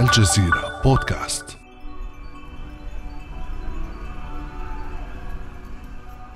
الجزيرة 0.00 0.80
بودكاست. 0.84 1.58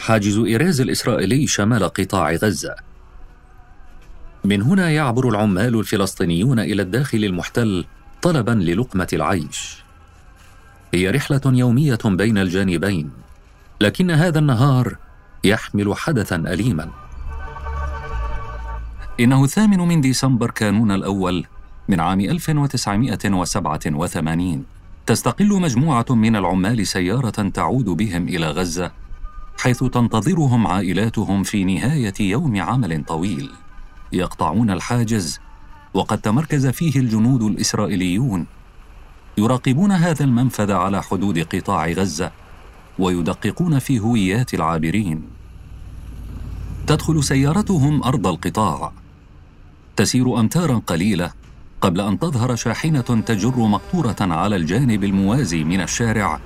حاجز 0.00 0.38
إيريز 0.38 0.80
الإسرائيلي 0.80 1.46
شمال 1.46 1.84
قطاع 1.84 2.32
غزة. 2.32 2.76
من 4.44 4.62
هنا 4.62 4.90
يعبر 4.90 5.28
العمال 5.28 5.78
الفلسطينيون 5.78 6.60
إلى 6.60 6.82
الداخل 6.82 7.24
المحتل 7.24 7.84
طلبا 8.22 8.50
للقمة 8.50 9.08
العيش. 9.12 9.84
هي 10.94 11.10
رحلة 11.10 11.42
يومية 11.46 11.98
بين 12.04 12.38
الجانبين 12.38 13.10
لكن 13.80 14.10
هذا 14.10 14.38
النهار 14.38 14.96
يحمل 15.44 15.94
حدثا 15.96 16.36
أليما. 16.36 16.90
إنه 19.20 19.44
الثامن 19.44 19.78
من 19.78 20.00
ديسمبر 20.00 20.50
كانون 20.50 20.90
الأول 20.90 21.46
من 21.90 22.00
عام 22.00 22.20
1987 22.20 24.64
تستقل 25.06 25.60
مجموعة 25.60 26.06
من 26.10 26.36
العمال 26.36 26.86
سيارة 26.86 27.48
تعود 27.48 27.84
بهم 27.84 28.28
إلى 28.28 28.50
غزة 28.50 28.92
حيث 29.58 29.84
تنتظرهم 29.84 30.66
عائلاتهم 30.66 31.42
في 31.42 31.64
نهاية 31.64 32.14
يوم 32.20 32.60
عمل 32.60 33.04
طويل. 33.04 33.50
يقطعون 34.12 34.70
الحاجز 34.70 35.40
وقد 35.94 36.20
تمركز 36.20 36.66
فيه 36.66 37.00
الجنود 37.00 37.42
الإسرائيليون. 37.42 38.46
يراقبون 39.38 39.92
هذا 39.92 40.24
المنفذ 40.24 40.72
على 40.72 41.02
حدود 41.02 41.38
قطاع 41.38 41.88
غزة 41.88 42.32
ويدققون 42.98 43.78
في 43.78 44.00
هويات 44.00 44.54
العابرين. 44.54 45.22
تدخل 46.86 47.24
سيارتهم 47.24 48.02
أرض 48.02 48.26
القطاع. 48.26 48.92
تسير 49.96 50.40
أمتارا 50.40 50.82
قليلة 50.86 51.39
قبل 51.80 52.00
أن 52.00 52.18
تظهر 52.18 52.56
شاحنة 52.56 53.00
تجر 53.00 53.56
مقطورة 53.56 54.16
على 54.20 54.56
الجانب 54.56 55.04
الموازي 55.04 55.64
من 55.64 55.80
الشارع 55.80 56.40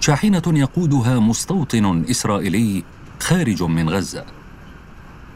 شاحنة 0.00 0.42
يقودها 0.46 1.18
مستوطن 1.18 2.04
إسرائيلي 2.10 2.84
خارج 3.20 3.62
من 3.62 3.90
غزة. 3.90 4.24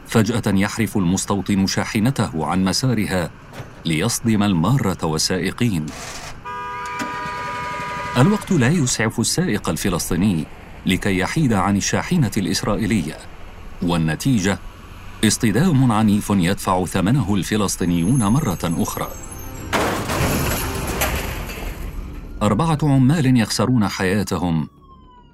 فجأة 0.07 0.43
يحرف 0.47 0.97
المستوطن 0.97 1.67
شاحنته 1.67 2.45
عن 2.45 2.63
مسارها 2.63 3.29
ليصدم 3.85 4.43
المارة 4.43 5.05
والسائقين 5.05 5.85
الوقت 8.17 8.51
لا 8.51 8.69
يسعف 8.69 9.19
السائق 9.19 9.69
الفلسطيني 9.69 10.45
لكي 10.85 11.17
يحيد 11.19 11.53
عن 11.53 11.77
الشاحنة 11.77 12.31
الإسرائيلية 12.37 13.17
والنتيجة 13.81 14.59
اصطدام 15.25 15.91
عنيف 15.91 16.29
يدفع 16.29 16.85
ثمنه 16.85 17.35
الفلسطينيون 17.35 18.23
مرة 18.23 18.59
أخرى. 18.63 19.07
أربعة 22.41 22.77
عمال 22.83 23.37
يخسرون 23.37 23.87
حياتهم 23.87 24.67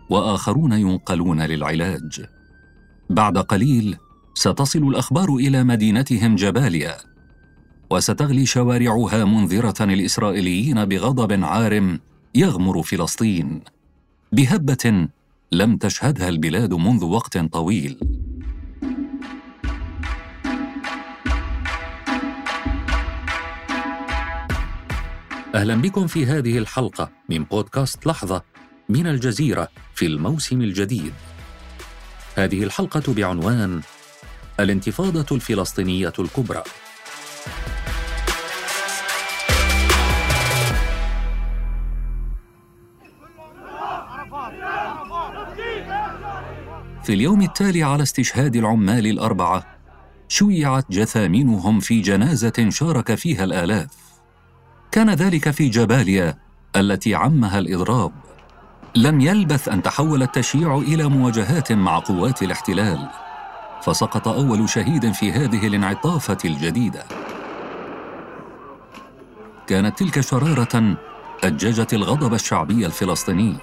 وآخرون 0.10 0.72
ينقلون 0.72 1.42
للعلاج. 1.42 2.26
بعد 3.10 3.38
قليل 3.38 3.98
ستصل 4.34 4.80
الأخبار 4.80 5.36
إلى 5.36 5.64
مدينتهم 5.64 6.36
جباليا 6.36 6.98
وستغلي 7.92 8.46
شوارعها 8.46 9.26
منذرة 9.26 9.84
الإسرائيليين 9.84 10.86
بغضب 10.86 11.44
عارم 11.44 12.00
يغمر 12.36 12.84
فلسطين. 12.84 13.62
بهبة 14.32 15.08
لم 15.52 15.78
تشهدها 15.78 16.30
البلاد 16.30 16.74
منذ 16.74 17.06
وقت 17.06 17.38
طويل. 17.38 18.00
أهلا 25.56 25.76
بكم 25.76 26.08
في 26.08 26.26
هذه 26.26 26.58
الحلقة 26.58 27.10
من 27.30 27.44
بودكاست 27.44 28.08
لحظة 28.08 28.44
من 28.90 29.08
الجزيرة 29.08 29.68
في 29.96 30.06
الموسم 30.06 30.62
الجديد. 30.62 31.14
هذه 32.36 32.64
الحلقة 32.64 33.14
بعنوان 33.14 33.82
الانتفاضة 34.60 35.36
الفلسطينية 35.36 36.14
الكبرى. 36.20 36.64
في 47.04 47.14
اليوم 47.14 47.42
التالي 47.42 47.84
على 47.84 48.04
استشهاد 48.04 48.56
العمال 48.56 49.08
الأربعة 49.08 49.78
شيعت 50.28 50.86
جثامينهم 50.92 51.80
في 51.80 52.02
جنازة 52.02 52.70
شارك 52.70 53.16
فيها 53.16 53.44
الآلاف. 53.44 54.07
كان 54.98 55.10
ذلك 55.10 55.50
في 55.50 55.70
جباليا 55.70 56.38
التي 56.76 57.16
عمها 57.16 57.60
الإضراب. 57.60 58.12
لم 58.96 59.22
يلبث 59.22 59.70
أن 59.70 59.82
تحول 59.82 60.24
التشييع 60.24 60.78
إلى 60.78 61.10
مواجهات 61.10 61.72
مع 61.72 62.00
قوات 62.00 62.42
الاحتلال 62.42 63.10
فسقط 63.82 64.28
أول 64.28 64.70
شهيد 64.70 65.12
في 65.12 65.32
هذه 65.32 65.68
الانعطافة 65.68 66.38
الجديدة. 66.46 67.04
كانت 69.68 70.00
تلك 70.00 70.20
شرارة 70.20 70.98
أججت 71.44 71.94
الغضب 71.94 72.34
الشعبي 72.34 72.86
الفلسطيني 72.86 73.56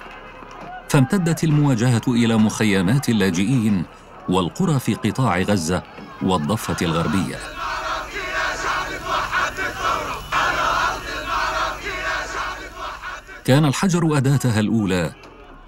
فامتدت 0.89 1.43
المواجهة 1.43 2.03
إلى 2.07 2.37
مخيمات 2.37 3.09
اللاجئين 3.09 3.83
والقرى 4.29 4.79
في 4.79 4.93
قطاع 4.93 5.39
غزة 5.39 5.83
والضفة 6.21 6.85
الغربية. 6.85 7.54
كان 13.45 13.65
الحجر 13.65 14.17
أداتها 14.17 14.59
الأولى 14.59 15.13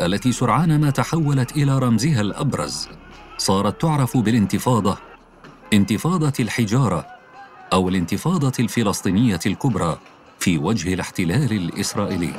التي 0.02 0.32
سرعان 0.32 0.82
ما 0.82 0.90
تحولت 0.90 1.52
إلى 1.52 1.80
رمزها 1.80 2.22
الأبرز. 2.22 2.88
صارت 3.38 3.82
تعرف 3.82 4.18
بالانتفاضة 4.18 4.98
انتفاضة 5.74 6.34
الحجارة 6.40 7.06
أو 7.74 7.90
الانتفاضة 7.90 8.52
الفلسطينية 8.60 9.40
الكبرى 9.46 9.98
في 10.40 10.58
وجه 10.58 10.94
الاحتلال 10.94 11.52
الإسرائيلي. 11.52 12.34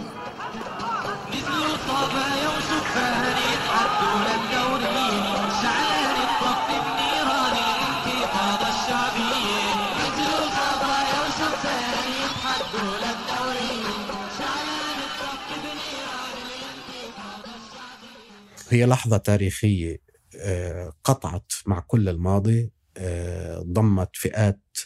هي 18.70 18.86
لحظة 18.86 19.16
تاريخية 19.16 20.00
آه، 20.36 20.92
قطعت 21.04 21.52
مع 21.66 21.80
كل 21.80 22.08
الماضي 22.08 22.70
آه، 22.96 23.58
ضمت 23.58 24.10
فئات 24.12 24.78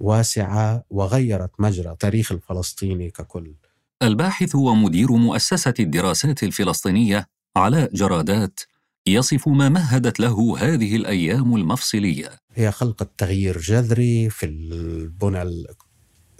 واسعة 0.00 0.84
وغيرت 0.90 1.50
مجرى 1.58 1.96
تاريخ 1.98 2.32
الفلسطيني 2.32 3.10
ككل. 3.10 3.54
الباحث 4.02 4.54
ومدير 4.54 5.12
مؤسسة 5.12 5.74
الدراسات 5.80 6.42
الفلسطينية 6.42 7.26
علاء 7.56 7.94
جرادات 7.94 8.60
يصف 9.06 9.48
ما 9.48 9.68
مهدت 9.68 10.20
له 10.20 10.58
هذه 10.58 10.96
الأيام 10.96 11.56
المفصلية. 11.56 12.30
هي 12.54 12.72
خلق 12.72 13.10
تغيير 13.18 13.58
جذري 13.58 14.30
في 14.30 14.46
البنى 14.46 15.42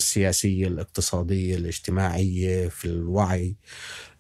السياسية 0.03 0.67
الاقتصادية 0.67 1.57
الاجتماعية 1.57 2.69
في 2.69 2.85
الوعي 2.85 3.57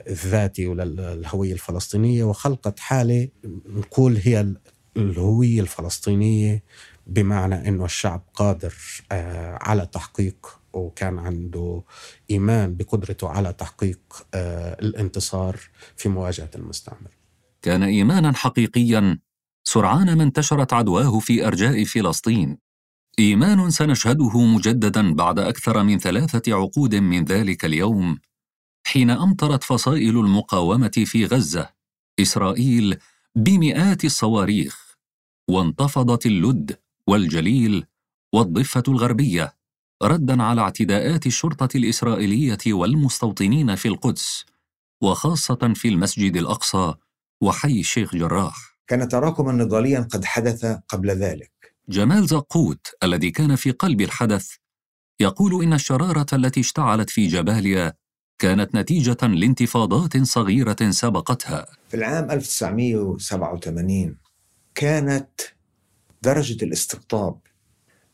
الذاتي 0.08 0.66
وللهوية 0.66 1.52
الفلسطينية. 1.52 2.24
وخلقت 2.24 2.80
حالة 2.80 3.28
نقول 3.66 4.16
هي 4.16 4.54
الهوية 4.96 5.60
الفلسطينية 5.60 6.62
بمعنى 7.06 7.68
أنه 7.68 7.84
الشعب 7.84 8.22
قادر 8.34 8.74
آه، 9.12 9.58
على 9.60 9.86
تحقيق 9.86 10.58
وكان 10.72 11.18
عنده 11.18 11.82
إيمان 12.30 12.76
بقدرته 12.76 13.28
على 13.28 13.52
تحقيق 13.52 14.26
آه، 14.34 14.76
الانتصار 14.82 15.60
في 15.96 16.08
مواجهة 16.08 16.50
المستعمر 16.54 17.10
كان 17.62 17.82
إيمانا 17.82 18.32
حقيقيا 18.32 19.18
سرعان 19.64 20.16
ما 20.16 20.22
انتشرت 20.22 20.72
عدواه 20.72 21.18
في 21.18 21.46
أرجاء 21.46 21.84
فلسطين. 21.84 22.58
إيمان 23.18 23.70
سنشهده 23.70 24.40
مجددا 24.40 25.14
بعد 25.14 25.38
أكثر 25.38 25.82
من 25.82 25.98
ثلاثة 25.98 26.54
عقود 26.54 26.94
من 26.94 27.24
ذلك 27.24 27.64
اليوم 27.64 28.18
حين 28.86 29.10
أمطرت 29.10 29.64
فصائل 29.64 30.18
المقاومة 30.18 31.04
في 31.06 31.26
غزة 31.26 31.70
إسرائيل 32.20 32.96
بمئات 33.36 34.04
الصواريخ 34.04 34.96
وانتفضت 35.50 36.26
اللد 36.26 36.78
والجليل 37.06 37.86
والضفة 38.34 38.82
الغربية 38.88 39.54
ردا 40.02 40.42
على 40.42 40.60
اعتداءات 40.60 41.26
الشرطة 41.26 41.76
الإسرائيلية 41.76 42.58
والمستوطنين 42.66 43.74
في 43.74 43.88
القدس 43.88 44.44
وخاصة 45.02 45.72
في 45.74 45.88
المسجد 45.88 46.36
الأقصى 46.36 46.94
وحي 47.42 47.80
الشيخ 47.80 48.14
جراح. 48.14 48.78
كان 48.86 49.08
تراكما 49.08 49.52
نضاليا 49.52 50.00
قد 50.00 50.24
حدث 50.24 50.64
قبل 50.88 51.10
ذلك. 51.10 51.61
جمال 51.88 52.26
زقوت 52.26 52.86
الذي 53.02 53.30
كان 53.30 53.56
في 53.56 53.70
قلب 53.70 54.00
الحدث 54.00 54.50
يقول 55.20 55.62
إن 55.62 55.72
الشرارة 55.72 56.26
التي 56.32 56.60
اشتعلت 56.60 57.10
في 57.10 57.26
جباليا 57.26 57.92
كانت 58.38 58.74
نتيجة 58.74 59.26
لانتفاضات 59.26 60.16
صغيرة 60.16 60.90
سبقتها. 60.90 61.66
في 61.88 61.96
العام 61.96 62.30
1987 62.30 64.16
كانت 64.74 65.40
درجة 66.22 66.64
الاستقطاب 66.64 67.38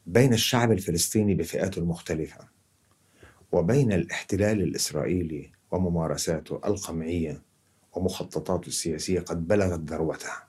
بين 0.07 0.33
الشعب 0.33 0.73
الفلسطيني 0.73 1.35
بفئاته 1.35 1.79
المختلفة 1.79 2.49
وبين 3.53 3.93
الاحتلال 3.93 4.63
الإسرائيلي 4.63 5.53
وممارساته 5.71 6.61
القمعية 6.65 7.43
ومخططاته 7.93 8.69
السياسية 8.69 9.21
قد 9.21 9.49
بلغت 9.49 9.81
ذروتها. 9.81 10.49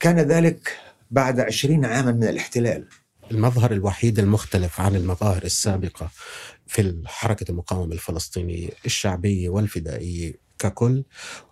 كان 0.00 0.18
ذلك 0.18 0.78
بعد 1.14 1.40
عشرين 1.40 1.84
عاما 1.84 2.12
من 2.12 2.24
الاحتلال. 2.24 2.88
المظهر 3.30 3.72
الوحيد 3.72 4.18
المختلف 4.18 4.80
عن 4.80 4.96
المظاهر 4.96 5.42
السابقة 5.42 6.10
في 6.66 7.02
حركة 7.06 7.50
المقاومة 7.50 7.92
الفلسطينية 7.92 8.68
الشعبية 8.86 9.48
والفدائية 9.48 10.34
ككل 10.58 11.04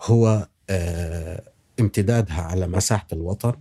هو 0.02 0.48
آه، 0.70 1.42
امتدادها 1.80 2.42
على 2.42 2.66
مساحة 2.66 3.06
الوطن 3.12 3.54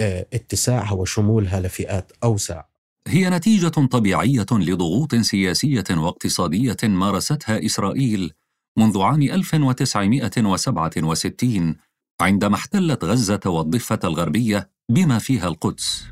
آه، 0.00 0.26
اتساعها 0.34 0.92
وشمولها 0.92 1.60
لفئات 1.60 2.12
أوسع. 2.24 2.62
هي 3.08 3.30
نتيجة 3.30 3.68
طبيعية 3.68 4.46
لضغوط 4.52 5.14
سياسية 5.14 5.84
واقتصادية 5.90 6.76
مارستها 6.82 7.66
إسرائيل 7.66 8.32
منذ 8.78 9.00
عام 9.00 9.22
1967 9.22 11.76
عندما 12.20 12.54
احتلت 12.54 13.04
غزة 13.04 13.40
والضفة 13.46 13.98
الغربية 14.04 14.70
بما 14.88 15.18
فيها 15.18 15.48
القدس. 15.48 16.04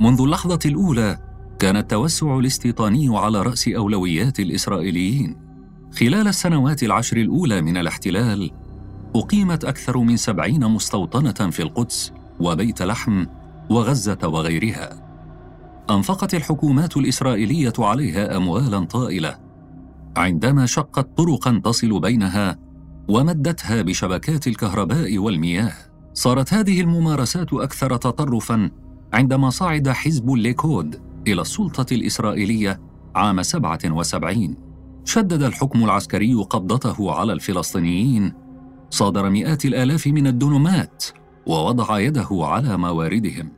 منذ 0.00 0.20
اللحظة 0.20 0.58
الأولى 0.66 1.18
كان 1.58 1.76
التوسع 1.76 2.38
الاستيطاني 2.38 3.18
على 3.18 3.42
رأس 3.42 3.68
أولويات 3.68 4.40
الإسرائيليين. 4.40 5.36
خلال 6.00 6.28
السنوات 6.28 6.82
العشر 6.82 7.16
الأولى 7.16 7.62
من 7.62 7.76
الاحتلال 7.76 8.50
أقيمت 9.16 9.64
أكثر 9.64 9.98
من 9.98 10.16
سبعين 10.16 10.64
مستوطنة 10.64 11.50
في 11.50 11.62
القدس 11.62 12.12
وبيت 12.40 12.82
لحم 12.82 13.26
وغزة 13.70 14.18
وغيرها. 14.24 15.02
أنفقت 15.90 16.34
الحكومات 16.34 16.96
الإسرائيلية 16.96 17.72
عليها 17.78 18.36
أموالا 18.36 18.84
طائلة 18.84 19.45
عندما 20.16 20.66
شقت 20.66 21.18
طرقا 21.18 21.60
تصل 21.64 22.00
بينها 22.00 22.58
ومدتها 23.08 23.82
بشبكات 23.82 24.46
الكهرباء 24.46 25.18
والمياه. 25.18 25.72
صارت 26.14 26.54
هذه 26.54 26.80
الممارسات 26.80 27.52
أكثر 27.52 27.96
تطرفا 27.96 28.70
عندما 29.12 29.50
صعد 29.50 29.88
حزب 29.88 30.32
الليكود 30.32 31.00
إلى 31.26 31.40
السلطة 31.40 31.94
الإسرائيلية 31.94 32.80
عام 33.14 33.42
77 33.42 34.56
شدد 35.04 35.42
الحكم 35.42 35.84
العسكري 35.84 36.34
قبضته 36.34 37.12
على 37.12 37.32
الفلسطينيين. 37.32 38.32
صادر 38.90 39.30
مئات 39.30 39.64
الآلاف 39.64 40.06
من 40.06 40.26
الدنومات 40.26 41.04
ووضع 41.46 41.98
يده 41.98 42.28
على 42.30 42.76
مواردهم. 42.76 43.52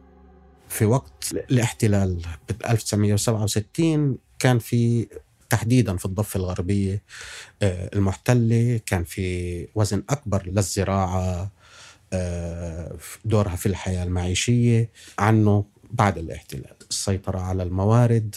في 0.69 0.84
وقت 0.84 1.34
الاحتلال 1.50 2.22
ب 2.49 2.70
1967 2.70 4.19
كان 4.38 4.58
في 4.58 5.06
تحديدا 5.50 5.97
في 5.97 6.05
الضفة 6.05 6.39
الغربية 6.39 7.03
آه، 7.62 7.91
المحتلة 7.95 8.81
كان 8.87 9.05
في 9.05 9.69
وزن 9.75 10.03
أكبر 10.11 10.47
للزراعة 10.47 11.50
آه، 12.12 12.97
دورها 13.25 13.56
في 13.56 13.67
الحياة 13.67 14.05
المعيشية 14.05 14.91
عنه 15.19 15.65
بعد 15.91 16.19
الاحتلال 16.19 16.75
السيطرة 16.91 17.41
على 17.41 17.62
الموارد 17.62 18.35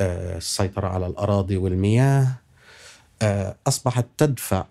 آه، 0.00 0.36
السيطرة 0.36 0.88
على 0.88 1.06
الأراضي 1.06 1.56
والمياه 1.56 2.36
أصبحت 3.66 4.06
تدفع 4.18 4.66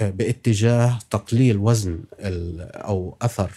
باتجاه 0.00 0.98
تقليل 1.10 1.56
وزن 1.56 2.04
أو 2.20 3.16
أثر 3.22 3.52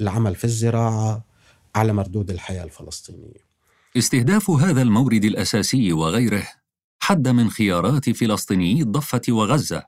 العمل 0.00 0.34
في 0.34 0.44
الزراعة 0.44 1.24
على 1.74 1.92
مردود 1.92 2.30
الحياة 2.30 2.64
الفلسطينية. 2.64 3.49
استهداف 3.96 4.50
هذا 4.50 4.82
المورد 4.82 5.24
الأساسي 5.24 5.92
وغيره 5.92 6.48
حد 7.02 7.28
من 7.28 7.50
خيارات 7.50 8.10
فلسطينيي 8.10 8.82
الضفة 8.82 9.20
وغزة 9.28 9.82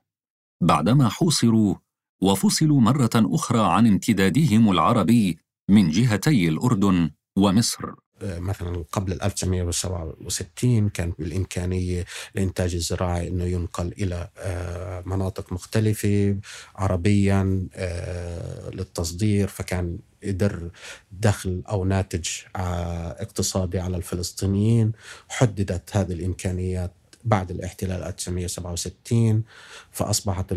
بعدما 0.60 1.08
حوصروا 1.08 1.74
وفصلوا 2.22 2.80
مرة 2.80 3.10
أخرى 3.16 3.60
عن 3.60 3.86
امتدادهم 3.86 4.70
العربي 4.70 5.38
من 5.68 5.90
جهتي 5.90 6.48
الأردن 6.48 7.10
ومصر. 7.36 7.92
مثلا 8.22 8.84
قبل 8.92 9.12
1967 9.22 10.88
كان 10.88 11.12
بالإمكانية 11.18 12.04
الإنتاج 12.36 12.74
الزراعي 12.74 13.28
أنه 13.28 13.44
ينقل 13.44 13.92
إلى 13.98 14.28
آه، 14.38 15.02
مناطق 15.06 15.52
مختلفة 15.52 16.36
عربيا 16.76 17.68
آه، 17.74 18.70
للتصدير 18.70 19.48
فكان 19.48 19.98
يدر 20.22 20.70
دخل 21.12 21.62
أو 21.68 21.84
ناتج 21.84 22.28
آه، 22.56 23.22
اقتصادي 23.22 23.78
على 23.78 23.96
الفلسطينيين 23.96 24.92
حددت 25.28 25.96
هذه 25.96 26.12
الإمكانيات 26.12 26.92
بعد 27.24 27.50
الاحتلال 27.50 28.02
1967 28.02 29.42
فأصبحت 29.90 30.54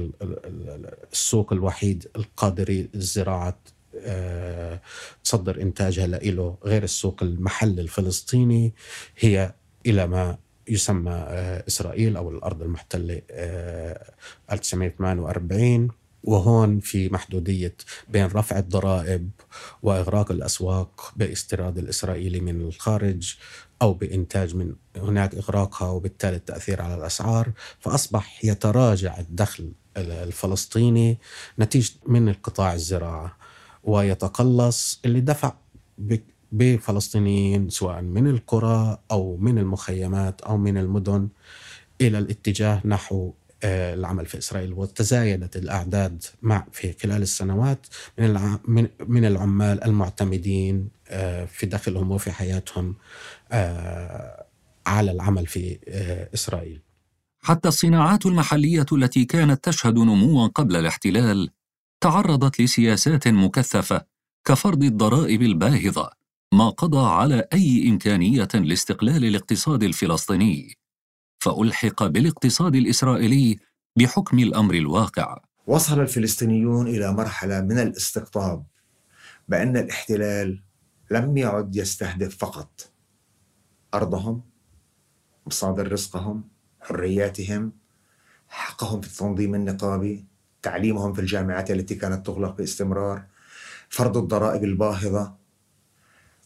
السوق 1.14 1.54
الوحيد 1.54 2.08
القادر 2.16 2.88
لزراعة 2.94 3.58
آه، 4.00 4.82
تصدر 5.24 5.62
إنتاجها 5.62 6.08
له 6.08 6.58
غير 6.66 6.84
السوق 6.84 7.24
المحلي 7.24 7.82
الفلسطيني 7.82 8.74
هي 9.20 9.54
إلى 9.86 10.08
ما 10.08 10.38
يسمى 10.68 11.12
آه، 11.12 11.64
إسرائيل 11.68 12.18
أو 12.18 12.30
الأرض 12.30 12.62
المحتلة 12.62 13.22
1948 14.52 15.84
آه، 15.84 15.90
وهون 16.24 16.80
في 16.80 17.10
محدودية 17.10 17.76
بين 18.10 18.26
رفع 18.26 18.60
الضرائب 18.60 19.30
وإغراق 19.84 20.32
الأسواق 20.32 21.14
باستيراد 21.16 21.78
الإسرائيلي 21.78 22.40
من 22.40 22.62
الخارج 22.62 23.36
أو 23.82 23.94
بإنتاج 23.94 24.56
من 24.56 24.76
هناك 24.98 25.36
إغراقها 25.36 25.90
وبالتالي 25.90 26.36
التأثير 26.36 26.82
على 26.82 26.96
الأسعار 26.96 27.52
فأصبح 27.80 28.46
يتراجع 28.46 29.20
الدخل 29.20 29.72
الفلسطيني 29.98 31.18
نتيجة 31.60 31.94
من 32.08 32.30
القطاع 32.30 32.74
الزراعة 32.74 33.38
ويتقلص 33.84 35.00
اللي 35.06 35.20
دفع 35.20 35.54
بفلسطينيين 36.52 37.70
سواء 37.70 38.02
من 38.02 38.28
القرى 38.28 38.98
أو 39.12 39.38
من 39.38 39.58
المخيمات 39.58 40.42
أو 40.42 40.58
من 40.58 40.78
المدن 40.78 41.28
إلى 42.02 42.18
الاتجاه 42.18 42.82
نحو 42.86 43.34
العمل 43.66 44.26
في 44.26 44.38
إسرائيل 44.38 44.74
وتزايدت 44.74 45.56
الأعداد 45.56 46.24
مع 46.42 46.66
في 46.72 46.94
خلال 46.94 47.22
السنوات 47.22 47.86
من 48.68 48.88
من 49.08 49.26
العمال 49.26 49.84
المعتمدين 49.84 50.90
آه، 51.08 51.46
في 51.46 51.66
دخلهم 51.66 52.12
وفي 52.12 52.32
حياتهم 52.32 52.96
آه، 53.52 54.46
على 54.88 55.12
العمل 55.12 55.48
في 55.48 55.78
إسرائيل. 56.34 56.82
حتى 57.44 57.68
الصناعات 57.68 58.26
المحلية 58.26 58.86
التي 58.92 59.26
كانت 59.26 59.64
تشهد 59.64 59.96
نموا 59.96 60.48
قبل 60.48 60.76
الاحتلال 60.76 61.50
تعرضت 62.02 62.62
لسياسات 62.62 63.28
مكثفة 63.28 64.06
كفرض 64.48 64.84
الضرائب 64.84 65.42
الباهظة 65.42 66.10
ما 66.54 66.70
قضى 66.70 67.08
على 67.08 67.48
أي 67.54 67.90
إمكانية 67.90 68.48
لاستقلال 68.54 69.26
الاقتصاد 69.26 69.84
الفلسطيني 69.84 70.78
فألحق 71.46 72.08
بالاقتصاد 72.08 72.76
الإسرائيلي 72.76 73.60
بحكم 73.96 74.40
الأمر 74.40 74.74
الواقع. 74.74 75.38
وصل 75.68 76.02
الفلسطينيون 76.02 76.88
إلى 76.88 77.14
مرحلة 77.14 77.62
من 77.62 77.80
الاستقطاب 77.80 78.66
بأن 79.48 79.78
الاحتلال 79.78 80.64
لم 81.12 81.38
يعد 81.38 81.76
يستهدف 81.76 82.38
فقط. 82.38 82.92
أرضهم 83.94 84.42
مصادر 85.48 85.92
رزقهم 85.92 86.44
حرياتهم 86.82 87.72
حقهم 88.48 89.02
في 89.02 89.08
التنظيم 89.08 89.56
النقابي 89.56 90.26
تعليمهم 90.62 91.14
في 91.14 91.22
الجامعات 91.22 91.72
التي 91.72 91.96
كانت 91.96 92.26
تغلق 92.26 92.58
باستمرار 92.58 93.26
فرض 93.90 94.18
الضرائب 94.18 94.64
الباهظة 94.64 95.36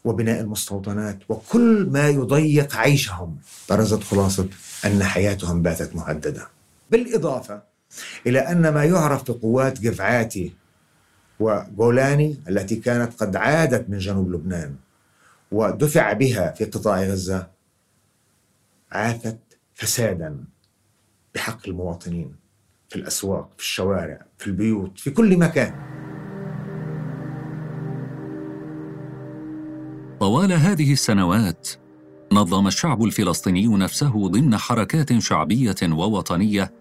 وبناء 0.06 0.41
المستوطنات 0.41 1.20
وكل 1.29 1.89
ما 1.91 2.10
يضيق 2.10 2.75
عيشهم. 2.75 3.38
برزت 3.70 4.03
خلاصة 4.03 4.48
أن 4.86 5.03
حياتهم 5.03 5.62
باتت 5.62 5.96
مهددة. 5.96 6.48
بالإضافة 6.91 7.62
إلى 8.27 8.39
أن 8.39 8.70
ما 8.70 8.84
يعرف 8.84 9.32
بقوات 9.32 9.88
قفعاتي 9.88 10.53
وجولاني 11.39 12.38
التي 12.50 12.75
كانت 12.75 13.24
قد 13.24 13.36
عادت 13.36 13.89
من 13.89 13.98
جنوب 13.98 14.32
لبنان 14.32 14.75
ودفع 15.51 16.13
بها 16.13 16.51
في 16.51 16.65
قطاع 16.65 17.01
غزة 17.01 17.48
عاثت 18.91 19.38
فسادا 19.74 20.38
بحق 21.36 21.68
المواطنين 21.68 22.36
في 22.89 22.96
الأسواق 22.96 23.50
في 23.58 23.63
الشوارع 23.63 24.25
في 24.38 24.48
البيوت 24.48 25.00
في 25.00 25.12
كل 25.12 25.38
مكان. 25.38 25.99
طوال 30.20 30.54
هذه 30.54 30.92
السنوات 30.94 31.70
نظم 32.34 32.68
الشعب 32.68 33.04
الفلسطيني 33.04 33.68
نفسه 33.68 34.28
ضمن 34.28 34.58
حركات 34.58 35.18
شعبية 35.20 35.76
ووطنية 35.84 36.74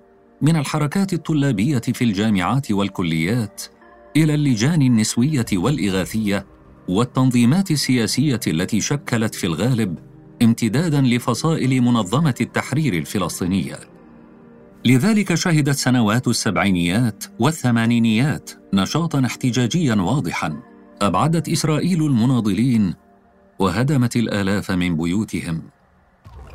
من 0.42 0.56
الحركات 0.56 1.12
الطلابية 1.12 1.78
في 1.78 2.04
الجامعات 2.04 2.70
والكليات 2.70 3.62
إلى 4.16 4.34
اللجان 4.34 4.82
النسوية 4.82 5.46
والإغاثية 5.52 6.46
والتنظيمات 6.88 7.70
السياسية 7.70 8.40
التي 8.46 8.80
شكلت 8.80 9.34
في 9.34 9.46
الغالب 9.46 9.98
امتدادا 10.42 11.00
لفصائل 11.00 11.80
منظمة 11.82 12.34
التحرير 12.40 12.94
الفلسطينيه 12.94 13.78
لذلك 14.84 15.34
شهدت 15.34 15.74
سنوات 15.74 16.28
السبعينيات 16.28 17.24
والثمانينيات 17.38 18.50
نشاطا 18.74 19.26
احتجاجيا 19.26 19.94
واضحا 19.94 20.60
أبعدت 21.02 21.48
إسرائيل 21.48 22.06
المناضلين 22.06 22.94
وهدمت 23.58 24.16
الآلاف 24.16 24.70
من 24.70 24.96
بيوتهم. 24.96 25.62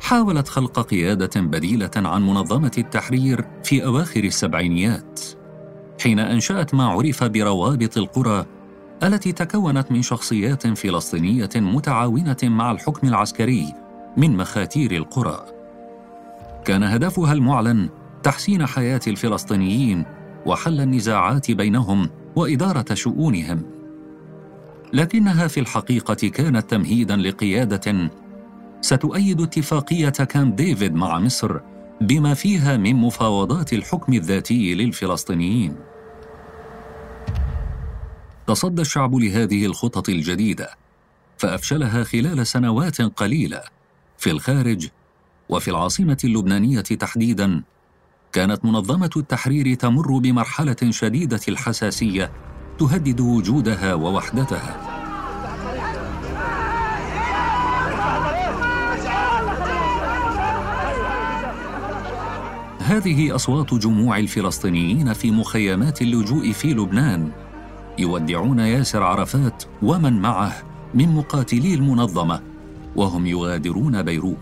حاولت 0.00 0.48
خلق 0.48 0.80
قيادة 0.80 1.40
بديلة 1.40 1.90
عن 1.96 2.22
منظمة 2.22 2.72
التحرير 2.78 3.44
في 3.64 3.84
أواخر 3.84 4.24
السبعينيات 4.24 5.20
حين 6.02 6.18
أنشأت 6.18 6.74
ما 6.74 6.84
عرف 6.84 7.24
بروابط 7.24 7.96
القرى 7.98 8.46
التي 9.02 9.32
تكونت 9.32 9.92
من 9.92 10.02
شخصيات 10.02 10.66
فلسطينية 10.66 11.50
متعاونة 11.56 12.36
مع 12.42 12.70
الحكم 12.70 13.08
العسكري 13.08 13.74
من 14.16 14.36
مخاتير 14.36 14.92
القرى. 14.92 15.44
كان 16.64 16.82
هدفها 16.82 17.32
المعلن 17.32 17.88
تحسين 18.22 18.66
حياة 18.66 19.00
الفلسطينيين 19.06 20.04
وحل 20.46 20.80
النزاعات 20.80 21.50
بينهم 21.50 22.10
وإدارة 22.36 22.94
شؤونهم. 22.94 23.62
لكنها 24.94 25.48
في 25.48 25.60
الحقيقة 25.60 26.14
كانت 26.14 26.70
تمهيدا 26.70 27.16
لقيادة 27.16 28.10
ستؤيد 28.80 29.40
اتفاقية 29.40 30.08
كامب 30.08 30.56
ديفيد 30.56 30.94
مع 30.94 31.18
مصر 31.18 31.58
بما 32.00 32.34
فيها 32.34 32.76
من 32.76 32.96
مفاوضات 32.96 33.72
الحكم 33.72 34.12
الذاتي 34.12 34.74
للفلسطينيين. 34.74 35.76
تصدى 38.46 38.82
الشعب 38.82 39.14
لهذه 39.14 39.66
الخطط 39.66 40.08
الجديدة 40.08 40.70
فأفشلها 41.38 42.04
خلال 42.04 42.46
سنوات 42.46 43.02
قليلة. 43.02 43.60
في 44.18 44.30
الخارج 44.30 44.88
وفي 45.48 45.68
العاصمة 45.70 46.18
اللبنانية 46.24 46.80
تحديدا 46.80 47.62
كانت 48.32 48.64
منظمة 48.64 49.10
التحرير 49.16 49.74
تمر 49.74 50.18
بمرحلة 50.18 50.76
شديدة 50.90 51.40
الحساسية 51.48 52.32
تهدد 52.78 53.20
وجودها 53.20 53.94
ووحدتها. 53.94 54.94
هذه 62.80 63.34
أصوات 63.34 63.74
جموع 63.74 64.18
الفلسطينيين 64.18 65.12
في 65.12 65.30
مخيمات 65.30 66.02
اللجوء 66.02 66.52
في 66.52 66.74
لبنان. 66.74 67.30
يودعون 67.98 68.58
ياسر 68.58 69.02
عرفات 69.02 69.64
ومن 69.82 70.22
معه 70.22 70.52
من 70.94 71.08
مقاتلي 71.08 71.74
المنظمة 71.74 72.40
وهم 72.96 73.26
يغادرون 73.26 74.02
بيروت. 74.02 74.36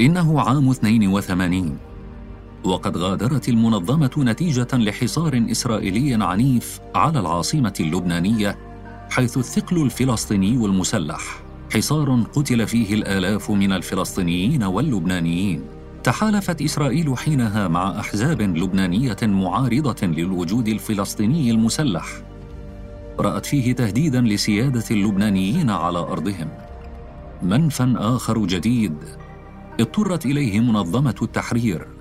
إنه 0.00 0.40
عام 0.40 0.70
82 0.70 1.78
وقد 2.64 2.96
غادرت 2.96 3.48
المنظمة 3.48 4.10
نتيجة 4.18 4.68
لحصار 4.72 5.46
إسرائيلي 5.50 6.24
عنيف 6.24 6.80
على 6.94 7.20
العاصمة 7.20 7.74
اللبنانية 7.80 8.58
حيث 9.10 9.38
الثقل 9.38 9.82
الفلسطيني 9.82 10.66
المسلح 10.66 11.46
حصار 11.74 12.22
قتل 12.34 12.66
فيه 12.66 12.94
الآلاف 12.94 13.50
من 13.50 13.72
الفلسطينيين 13.72 14.62
واللبنانيين. 14.62 15.64
تحالفت 16.04 16.62
إسرائيل 16.62 17.18
حينها 17.18 17.68
مع 17.68 18.00
أحزاب 18.00 18.42
لبنانية 18.42 19.16
معارضة 19.22 20.06
للوجود 20.06 20.68
الفلسطيني 20.68 21.50
المسلح. 21.50 22.06
رأت 23.18 23.46
فيه 23.46 23.72
تهديدا 23.72 24.20
لسيادة 24.20 24.84
اللبنانيين 24.90 25.70
على 25.70 25.98
أرضهم. 25.98 26.48
منفى 27.42 27.94
آخر 27.96 28.38
جديد. 28.46 28.94
اضطرت 29.80 30.26
إليه 30.26 30.60
منظمة 30.60 31.14
التحرير. 31.22 31.95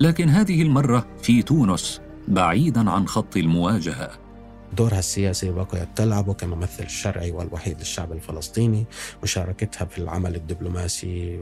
لكن 0.00 0.28
هذه 0.28 0.62
المرة 0.62 1.06
في 1.22 1.42
تونس 1.42 2.00
بعيدا 2.28 2.90
عن 2.90 3.08
خط 3.08 3.36
المواجهة. 3.36 4.10
دورها 4.76 4.98
السياسي 4.98 5.50
بقيت 5.50 5.88
تلعب 5.96 6.32
كممثل 6.32 6.84
الشرعي 6.84 7.30
والوحيد 7.30 7.78
للشعب 7.78 8.12
الفلسطيني 8.12 8.86
مشاركتها 9.22 9.84
في 9.84 9.98
العمل 9.98 10.34
الدبلوماسي 10.34 11.40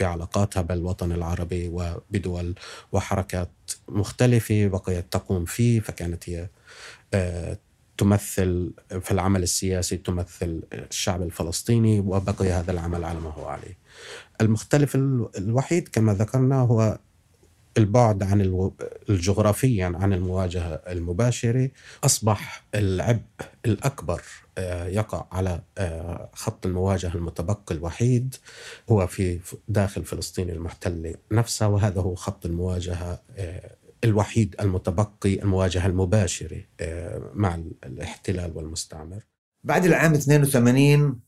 بعلاقاتها 0.00 0.62
بالوطن 0.62 1.12
العربي 1.12 1.68
وبدول 1.68 2.54
وحركات 2.92 3.50
مختلفة 3.88 4.66
بقيت 4.66 5.12
تقوم 5.12 5.44
فيه 5.44 5.80
فكانت 5.80 6.28
هي 6.28 6.48
آه، 7.14 7.58
تمثل 7.98 8.72
في 9.00 9.10
العمل 9.10 9.42
السياسي 9.42 9.96
تمثل 9.96 10.62
الشعب 10.72 11.22
الفلسطيني 11.22 12.00
وبقي 12.00 12.50
هذا 12.52 12.72
العمل 12.72 13.04
على 13.04 13.20
ما 13.20 13.30
هو 13.30 13.46
عليه. 13.46 13.78
المختلف 14.40 14.96
الوحيد 15.38 15.88
كما 15.88 16.14
ذكرنا 16.14 16.60
هو 16.60 16.98
البعد 17.78 18.22
عن 18.22 18.70
الجغرافيا 19.08 19.92
عن 19.94 20.12
المواجهة 20.12 20.74
المباشرة 20.74 21.70
أصبح 22.04 22.64
العبء 22.74 23.22
الأكبر 23.66 24.22
آه، 24.58 24.86
يقع 24.86 25.26
على 25.32 25.60
آه، 25.78 26.30
خط 26.32 26.66
المواجهة 26.66 27.14
المتبقي 27.14 27.74
الوحيد 27.74 28.34
هو 28.90 29.06
في 29.06 29.40
داخل 29.68 30.04
فلسطين 30.04 30.50
المحتلة 30.50 31.14
نفسها 31.32 31.68
وهذا 31.68 32.00
هو 32.00 32.14
خط 32.14 32.46
المواجهة 32.46 33.22
آه، 33.36 33.76
الوحيد 34.04 34.56
المتبقي 34.60 35.34
المواجهة 35.34 35.86
المباشرة 35.86 36.60
مع 37.34 37.60
الاحتلال 37.84 38.52
والمستعمر. 38.56 39.20
بعد 39.64 39.84
العام 39.84 40.14
82 40.14 41.20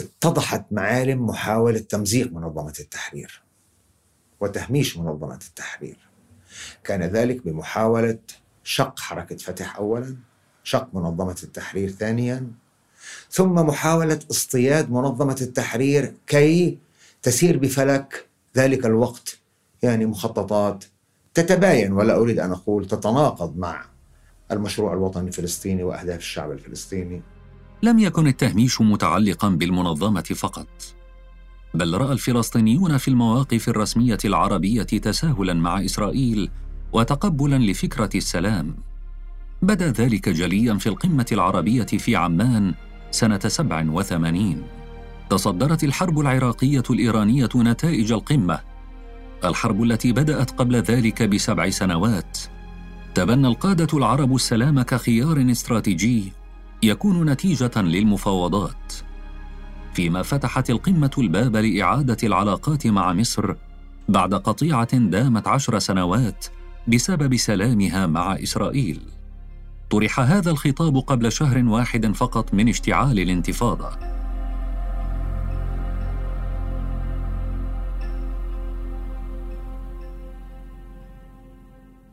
اتضحت 0.00 0.64
معالم 0.70 1.26
محاولة 1.26 1.78
تمزيق 1.78 2.32
منظمة 2.32 2.74
التحرير. 2.80 3.47
وتهميش 4.40 4.96
منظمة 4.96 5.40
التحرير. 5.48 5.98
كان 6.84 7.02
ذلك 7.02 7.44
بمحاولة 7.44 8.18
شق 8.64 8.98
حركة 8.98 9.36
فتح 9.36 9.76
أولا 9.76 10.16
شق 10.64 10.88
منظمة 10.94 11.36
التحرير 11.42 11.90
ثانيا 11.90 12.46
ثم 13.30 13.52
محاولة 13.52 14.18
اصطياد 14.30 14.90
منظمة 14.90 15.36
التحرير 15.40 16.14
كي 16.26 16.78
تسير 17.22 17.58
بفلك 17.58 18.26
ذلك 18.56 18.86
الوقت 18.86 19.38
يعني 19.82 20.06
مخططات 20.06 20.84
تتباين 21.34 21.92
ولا 21.92 22.16
أريد 22.16 22.38
أن 22.38 22.52
أقول 22.52 22.86
تتناقض 22.86 23.58
مع 23.58 23.84
المشروع 24.52 24.92
الوطني 24.92 25.28
الفلسطيني 25.28 25.82
وأهداف 25.82 26.18
الشعب 26.18 26.50
الفلسطيني. 26.52 27.22
لم 27.82 27.98
يكن 27.98 28.26
التهميش 28.26 28.80
متعلقا 28.80 29.48
بالمنظمة 29.48 30.22
فقط. 30.22 30.68
بل 31.74 31.94
رأى 31.94 32.12
الفلسطينيون 32.12 32.96
في 32.96 33.08
المواقف 33.08 33.68
الرسمية 33.68 34.18
العربية 34.24 34.82
تساهلا 34.82 35.54
مع 35.54 35.84
إسرائيل 35.84 36.50
وتقبلا 36.92 37.58
لفكرة 37.58 38.10
السلام. 38.14 38.76
بدا 39.62 39.90
ذلك 39.90 40.28
جليا 40.28 40.74
في 40.74 40.88
القمة 40.88 41.26
العربية 41.32 41.84
في 41.84 42.16
عمان 42.16 42.74
سنة 43.10 43.38
87 43.38 44.62
تصدرت 45.30 45.84
الحرب 45.84 46.20
العراقية 46.20 46.82
الإيرانية 46.90 47.48
نتائج 47.56 48.12
القمة. 48.12 48.60
الحرب 49.44 49.82
التي 49.82 50.12
بدأت 50.12 50.50
قبل 50.50 50.76
ذلك 50.76 51.22
بسبع 51.22 51.70
سنوات. 51.70 52.38
تبنى 53.14 53.48
القادة 53.48 53.98
العرب 53.98 54.34
السلام 54.34 54.82
كخيار 54.82 55.50
استراتيجي 55.50 56.32
يكون 56.82 57.30
نتيجة 57.30 57.70
للمفاوضات. 57.76 59.07
فيما 59.98 60.22
فتحت 60.22 60.70
القمة 60.70 61.10
الباب 61.18 61.56
لإعادة 61.56 62.16
العلاقات 62.22 62.86
مع 62.86 63.12
مصر 63.12 63.54
بعد 64.08 64.34
قطيعة 64.34 64.98
دامت 64.98 65.48
عشر 65.48 65.78
سنوات 65.78 66.46
بسبب 66.88 67.36
سلامها 67.36 68.06
مع 68.06 68.34
إسرائيل. 68.34 69.00
طرح 69.90 70.20
هذا 70.20 70.50
الخطاب 70.50 70.96
قبل 70.96 71.32
شهر 71.32 71.64
واحد 71.64 72.06
فقط 72.06 72.54
من 72.54 72.68
اشتعال 72.68 73.20
الانتفاضة. 73.20 73.90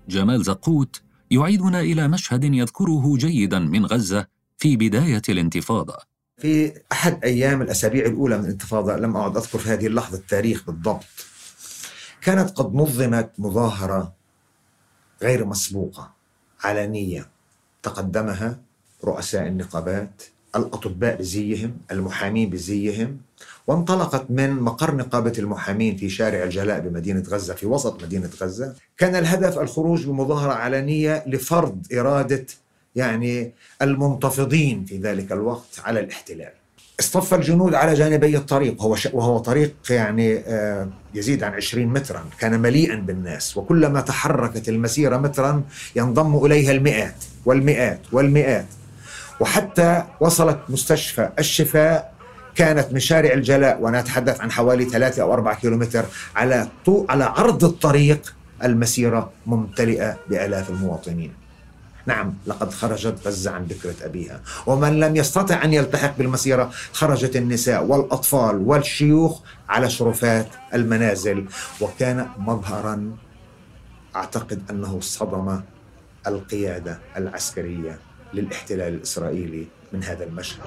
جمال 0.10 0.44
زقوت 0.44 1.02
يعيدنا 1.32 1.80
إلى 1.80 2.08
مشهد 2.08 2.44
يذكره 2.44 3.16
جيدا 3.18 3.60
من 3.60 3.86
غزة 3.86 4.28
في 4.58 4.78
بداية 4.78 5.22
الانتفاضة. 5.30 6.15
في 6.38 6.74
أحد 6.92 7.24
أيام 7.24 7.62
الأسابيع 7.62 8.06
الأولى 8.06 8.38
من 8.38 8.46
الانتفاضة 8.46 8.96
لم 8.96 9.18
أعد 9.18 9.38
أذكر 9.38 9.60
في 9.60 9.70
هذه 9.70 9.88
اللحظة 9.88 10.18
التاريخ 10.18 10.66
بالضبط 10.66 11.06
كانت 12.22 12.50
قد 12.50 12.76
نظمت 12.76 13.32
مظاهرة 13.38 14.14
غير 15.22 15.46
مسبوقة 15.46 16.12
علنية 16.64 17.30
تقدمها 17.84 18.60
رؤساء 19.04 19.48
النقابات 19.48 20.24
الأطباء 20.56 21.16
بزيهم 21.16 21.78
المحامين 21.92 22.50
بزيهم 22.50 23.18
وانطلقت 23.68 24.32
من 24.32 24.54
مقر 24.54 24.96
نقابة 24.96 25.34
المحامين 25.40 25.98
في 25.98 26.10
شارع 26.10 26.44
الجلاء 26.44 26.80
بمدينة 26.80 27.24
غزة 27.30 27.54
في 27.54 27.66
وسط 27.66 28.04
مدينة 28.04 28.30
غزة. 28.42 28.76
كان 28.98 29.16
الهدف 29.16 29.60
الخروج 29.60 30.06
بمظاهرة 30.06 30.54
علنية 30.54 31.24
لفرض 31.28 31.88
إرادة 31.94 32.46
يعني 32.96 33.54
المنتفضين 33.82 34.86
في 34.86 34.98
ذلك 34.98 35.32
الوقت 35.32 35.82
على 35.86 36.00
الاحتلال 36.00 36.52
اصطف 37.00 37.34
الجنود 37.34 37.74
على 37.74 37.94
جانبي 37.94 38.38
الطريق 38.38 38.82
وهو 38.82 38.98
وهو 39.14 39.38
طريق 39.38 39.74
يعني 39.90 40.38
آه، 40.38 40.90
يزيد 41.14 41.44
عن 41.44 41.54
20 41.54 41.86
مترا 41.86 42.26
كان 42.40 42.60
مليئا 42.60 42.96
بالناس 42.96 43.58
وكلما 43.58 44.02
تحركت 44.02 44.70
المسيرة 44.70 45.18
مترا 45.18 45.64
ينضم 45.96 46.46
إليها 46.46 46.72
المئات 46.72 47.24
والمئات 47.46 48.00
والمئات 48.12 48.66
وحتى 49.40 50.04
وصلت 50.20 50.60
مستشفى 50.70 51.30
الشفاء 51.40 52.16
كانت 52.56 52.94
من 52.94 53.00
شارع 53.00 53.34
الجلاء 53.34 53.82
وأنا 53.82 54.00
أتحدث 54.00 54.42
عن 54.42 54.52
حوالي 54.52 54.86
ثلاثة 54.86 55.22
أو 55.22 55.34
أربعة 55.34 55.60
كيلومتر 55.60 56.06
على 56.36 56.68
طو 56.86 57.06
على 57.10 57.24
عرض 57.24 57.64
الطريق 57.64 58.36
المسيرة 58.64 59.32
ممتلئة 59.46 60.18
بآلاف 60.30 60.70
المواطنين. 60.70 61.45
نعم 62.06 62.34
لقد 62.48 62.74
خرجت 62.74 63.28
غزه 63.28 63.52
عن 63.52 63.64
ذكرة 63.64 63.96
أبيها، 64.06 64.42
ومن 64.66 65.00
لم 65.00 65.16
يستطع 65.16 65.64
أن 65.64 65.74
يلتحق 65.74 66.18
بالمسيرة 66.18 66.72
خرجت 66.94 67.36
النساء 67.36 67.84
والأطفال 67.84 68.58
والشيوخ 68.58 69.40
على 69.70 69.90
شرفات 69.90 70.48
المنازل. 70.74 71.46
وكان 71.82 72.28
مظهرا 72.38 73.16
أعتقد 74.16 74.62
أنه 74.70 75.00
صدم 75.02 75.62
القيادة 76.28 77.00
العسكرية 77.18 78.00
للاحتلال 78.34 78.94
الإسرائيلي 78.94 79.68
من 79.94 80.04
هذا 80.04 80.24
المشهد. 80.24 80.60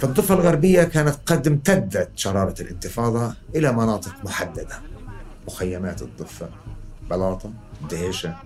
فالضفة 0.00 0.34
الغربية 0.34 0.82
كانت 0.82 1.16
قد 1.26 1.46
امتدت 1.46 2.10
شرارة 2.14 2.54
الانتفاضة 2.60 3.34
إلى 3.54 3.72
مناطق 3.72 4.14
محددة. 4.24 4.95
مخيمات 5.46 6.02
الضفة. 6.02 6.48
بلاطة 7.10 7.52
دهيشة 7.90 8.36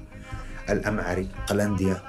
الأمعري 0.70 1.28
قلنديا 1.46 2.02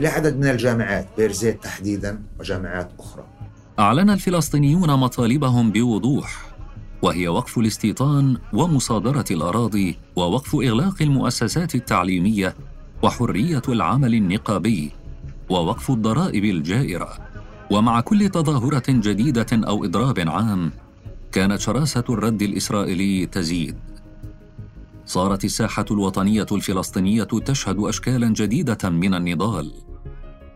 إلى 0.00 0.08
عدد 0.08 0.36
من 0.36 0.46
الجامعات 0.46 1.08
بيرزيت 1.16 1.62
تحديدا 1.62 2.22
وجامعات 2.40 2.90
أخرى. 2.98 3.24
أعلن 3.78 4.10
الفلسطينيون 4.10 4.96
مطالبهم 4.96 5.72
بوضوح 5.72 6.54
وهي 7.02 7.28
وقف 7.28 7.58
الاستيطان 7.58 8.36
ومصادرة 8.52 9.24
الأراضي 9.30 9.98
ووقف 10.16 10.54
إغلاق 10.54 11.02
المؤسسات 11.02 11.74
التعليمية 11.74 12.54
وحرية 13.02 13.62
العمل 13.68 14.14
النقابي 14.14 14.90
ووقف 15.48 15.90
الضرائب 15.90 16.44
الجائرة. 16.44 17.18
ومع 17.70 18.00
كل 18.00 18.28
تظاهرة 18.28 18.84
جديدة 18.88 19.46
أو 19.52 19.84
إضراب 19.84 20.18
عام 20.20 20.72
كانت 21.32 21.60
شراسة 21.60 22.04
الرد 22.10 22.42
الإسرائيلي 22.42 23.26
تزيد. 23.26 23.76
صارت 25.06 25.44
الساحة 25.44 25.84
الوطنية 25.90 26.46
الفلسطينية 26.52 27.24
تشهد 27.24 27.78
أشكالا 27.78 28.28
جديدة 28.28 28.90
من 28.90 29.14
النضال 29.14 29.72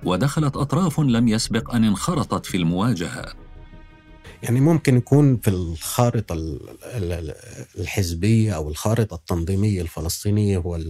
ودخلت 0.04 0.56
أطراف 0.56 1.00
لم 1.00 1.28
يسبق 1.28 1.74
أن 1.74 1.84
انخرطت 1.84 2.46
في 2.46 2.56
المواجهة. 2.56 3.34
يعني 4.42 4.60
ممكن 4.60 4.96
يكون 4.96 5.36
في 5.36 5.48
الخارطة 5.48 6.58
الحزبية 7.78 8.52
أو 8.56 8.68
الخارطة 8.68 9.14
التنظيمية 9.14 9.82
الفلسطينية 9.82 10.58
هو 10.58 10.80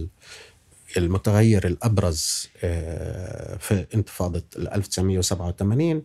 المتغير 0.97 1.67
الأبرز 1.67 2.49
آه، 2.63 3.57
في 3.57 3.85
انتفاضة 3.93 4.43
1987 4.57 6.03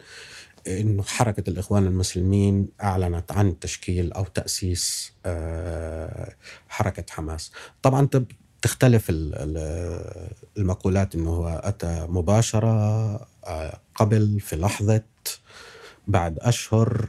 انه 0.66 1.03
حركة 1.03 1.50
الإخوان 1.50 1.87
المسلمين 1.87 2.68
أعلنت 2.83 3.33
عن 3.33 3.59
تشكيل 3.59 4.12
أو 4.12 4.24
تأسيس 4.24 5.12
آه، 5.27 6.35
حركة 6.68 7.05
حماس. 7.11 7.53
طبعا 7.83 8.09
تختلف 8.62 9.07
المقولات 10.57 11.14
إنه 11.14 11.31
هو 11.31 11.48
أتى 11.64 12.07
مباشرة 12.09 13.14
آه، 13.44 13.81
قبل 13.94 14.40
في 14.40 14.57
لحظة 14.57 15.03
بعد 16.09 16.38
أشهر 16.38 17.09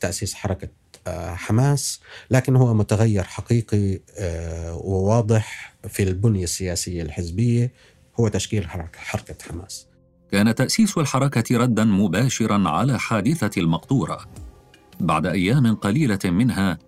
تأسيس 0.00 0.34
حركة 0.34 0.68
حماس. 1.34 2.00
لكن 2.30 2.56
هو 2.56 2.74
متغير 2.74 3.22
حقيقي 3.22 4.00
آه، 4.18 4.74
وواضح 4.74 5.74
في 5.88 6.02
البنية 6.02 6.44
السياسية 6.44 7.02
الحزبية 7.02 7.72
هو 8.20 8.28
تشكيل 8.28 8.68
حركة 8.96 9.34
حماس. 9.48 9.86
كان 10.34 10.54
تأسيس 10.54 10.98
الحركة 10.98 11.56
ردا 11.56 11.84
مباشرا 11.84 12.68
على 12.68 12.98
حادثة 12.98 13.60
المقطورة. 13.60 14.20
بعد 15.00 15.26
أيام 15.26 15.74
قليلة 15.74 16.18
منها 16.24 16.78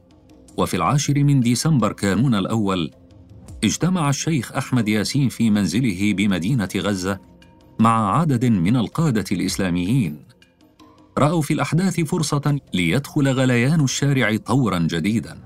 وفي 0.57 0.77
العاشر 0.77 1.25
من 1.25 1.41
ديسمبر 1.41 1.93
كانون 1.93 2.35
الأول 2.35 2.91
اجتمع 3.65 4.09
الشيخ 4.09 4.53
أحمد 4.53 4.89
ياسين 4.89 5.29
في 5.29 5.51
منزله 5.51 6.13
بمدينة 6.13 6.69
غزة 6.77 7.21
مع 7.79 8.21
عدد 8.21 8.45
من 8.45 8.77
القادة 8.77 9.25
الإسلاميين. 9.33 10.19
رأوا 11.19 11.43
في 11.43 11.55
الأحداث 11.55 12.01
فرصة 12.01 12.61
ليدخل 12.75 13.29
غليان 13.29 13.81
الشارع 13.81 14.37
طورا 14.37 14.79
جديدا. 14.79 15.39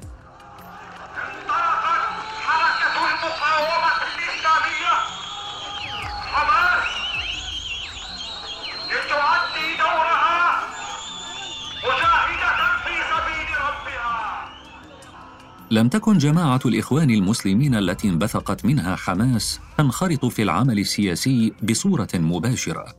لم 15.73 15.89
تكن 15.89 16.19
جماعة 16.19 16.61
الإخوان 16.67 17.11
المسلمين 17.11 17.75
التي 17.75 18.09
انبثقت 18.09 18.65
منها 18.65 18.97
حماس 18.97 19.61
تنخرط 19.79 20.25
في 20.25 20.43
العمل 20.43 20.79
السياسي 20.79 21.53
بصورة 21.63 22.09
مباشرة. 22.15 22.95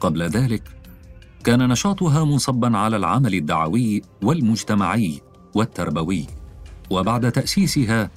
قبل 0.00 0.22
ذلك 0.22 0.62
كان 1.44 1.68
نشاطها 1.68 2.24
منصبا 2.24 2.78
على 2.78 2.96
العمل 2.96 3.34
الدعوي 3.34 4.02
والمجتمعي 4.22 5.20
والتربوي 5.54 6.26
وبعد 6.90 7.32
تأسيسها 7.32 8.10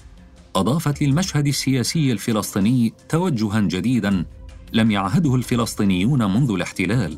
أضافت 0.55 1.01
للمشهد 1.01 1.47
السياسي 1.47 2.11
الفلسطيني 2.11 2.93
توجها 3.09 3.59
جديدا 3.59 4.25
لم 4.73 4.91
يعهده 4.91 5.35
الفلسطينيون 5.35 6.33
منذ 6.33 6.51
الاحتلال 6.51 7.17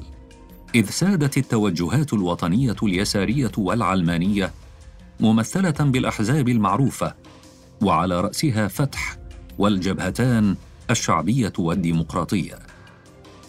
إذ 0.75 0.89
سادت 0.89 1.37
التوجهات 1.37 2.13
الوطنية 2.13 2.75
اليسارية 2.83 3.51
والعلمانية 3.57 4.51
ممثلة 5.21 5.71
بالأحزاب 5.79 6.49
المعروفة 6.49 7.13
وعلى 7.81 8.21
رأسها 8.21 8.67
فتح 8.67 9.17
والجبهتان 9.57 10.55
الشعبية 10.89 11.53
والديمقراطية. 11.59 12.59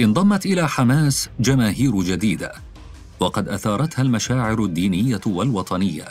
انضمت 0.01 0.47
إلى 0.47 0.69
حماس 0.69 1.29
جماهير 1.41 2.03
جديدة 2.03 2.53
وقد 3.21 3.49
أثارتها 3.49 4.03
المشاعر 4.03 4.65
الدينية 4.65 5.21
والوطنية 5.27 6.05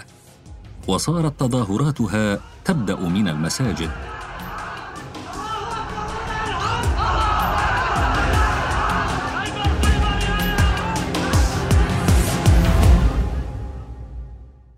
وصارت 0.88 1.39
تظاهراتها 1.39 2.39
تبدأ 2.65 3.00
من 3.00 3.28
المساجد. 3.28 3.91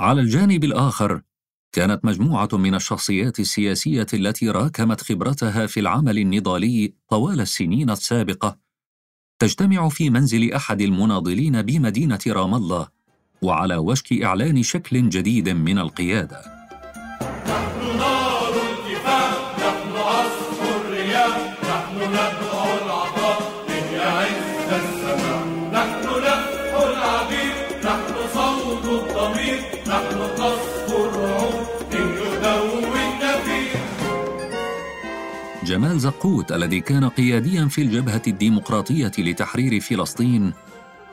على 0.03 0.21
الجانب 0.21 0.63
الآخر 0.63 1.21
كانت 1.71 2.05
مجموعة 2.05 2.49
من 2.53 2.75
الشخصيات 2.75 3.39
السياسية 3.39 4.07
التي 4.13 4.49
راكمت 4.49 5.01
خبرتها 5.01 5.65
في 5.67 5.79
العمل 5.79 6.17
النضالي 6.17 6.93
طوال 7.09 7.41
السنين 7.41 7.89
السابقة. 7.89 8.57
تجتمع 9.39 9.89
في 9.89 10.09
منزل 10.09 10.53
أحد 10.53 10.81
المناضلين 10.81 11.61
بمدينة 11.61 12.19
رام 12.27 12.53
الله 12.55 12.87
وعلى 13.41 13.75
وشك 13.77 14.23
إعلان 14.23 14.63
شكل 14.63 15.09
جديد 15.09 15.49
من 15.49 15.79
القيادة. 15.79 16.62
جمال 35.73 35.99
زقوت 35.99 36.51
الذي 36.51 36.81
كان 36.81 37.09
قياديا 37.09 37.65
في 37.65 37.81
الجبهة 37.81 38.21
الديمقراطية 38.27 39.11
لتحرير 39.17 39.79
فلسطين 39.79 40.53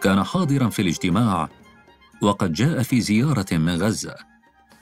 كان 0.03 0.25
حاضرا 0.25 0.68
في 0.68 0.83
الاجتماع 0.83 1.49
وقد 2.23 2.53
جاء 2.53 2.83
في 2.83 3.01
زيارة 3.01 3.46
من 3.53 3.83
غزة. 3.83 4.14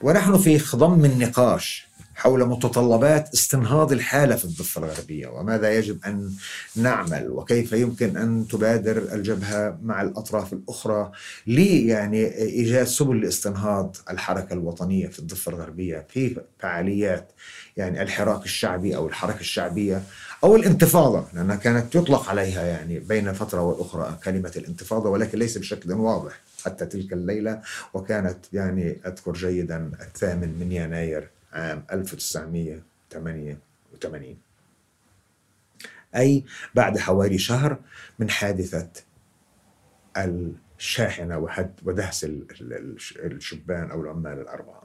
ونحن 0.03 0.39
في 0.39 0.59
خضم 0.59 1.05
النقاش. 1.05 1.88
حول 2.19 2.49
متطلبات 2.49 3.35
استنهاض 3.35 3.93
الحالة 3.93 4.37
في 4.37 4.45
الضفة 4.45 4.85
الغربية 4.85 5.29
وماذا 5.29 5.79
يجب 5.79 6.05
أن 6.07 6.31
نعمل؟ 6.77 7.31
وكيف 7.31 7.73
يمكن 7.73 8.17
أن 8.17 8.49
تبادر 8.49 8.97
الجبهة 8.97 9.79
مع 9.83 10.03
الأطراف 10.03 10.53
الأخرى 10.53 11.13
لي 11.47 11.87
يعني 11.87 12.37
إيجاد 12.37 12.87
سبل 12.87 13.21
لاستنهاض 13.21 13.97
الحركة 14.11 14.53
الوطنية 14.53 15.09
في 15.09 15.19
الضفة 15.19 15.53
الغربية 15.53 16.07
في 16.09 16.37
فعاليات 16.59 17.33
يعني 17.77 18.03
الحراك 18.03 18.45
الشعبي 18.45 18.97
أو 18.97 19.07
الحركة 19.07 19.41
الشعبية 19.41 20.03
أو 20.45 20.57
الانتفاضة؟ 20.57 21.25
لأنها 21.35 21.57
كانت 21.57 21.95
يطلق 21.95 22.29
عليها 22.29 22.63
يعني 22.67 22.99
بين 22.99 23.33
فترة 23.33 23.63
والأخرى 23.63 24.19
كلمة 24.25 24.53
الانتفاضة 24.57 25.11
ولكن 25.11 25.39
ليس 25.39 25.59
بشكل 25.59 25.93
واضح 25.93 26.41
حتى 26.65 26.87
تلك 26.87 27.13
الليلة 27.13 27.61
وكانت 27.95 28.39
يعني 28.53 28.97
أذكر 29.07 29.33
جيدا 29.33 29.91
الثامن 30.01 30.59
من 30.61 30.73
يناير 30.73 31.38
عام 31.53 31.87
1988 31.93 34.37
أي 36.17 36.45
بعد 36.75 36.99
حوالي 36.99 37.39
شهر 37.39 37.79
من 38.19 38.31
حادثة 38.31 38.91
الشاحنة 40.17 41.39
ودهس 41.85 42.27
الشبان 43.17 43.91
أو 43.91 44.03
العمال 44.03 44.41
الأربعة. 44.41 44.83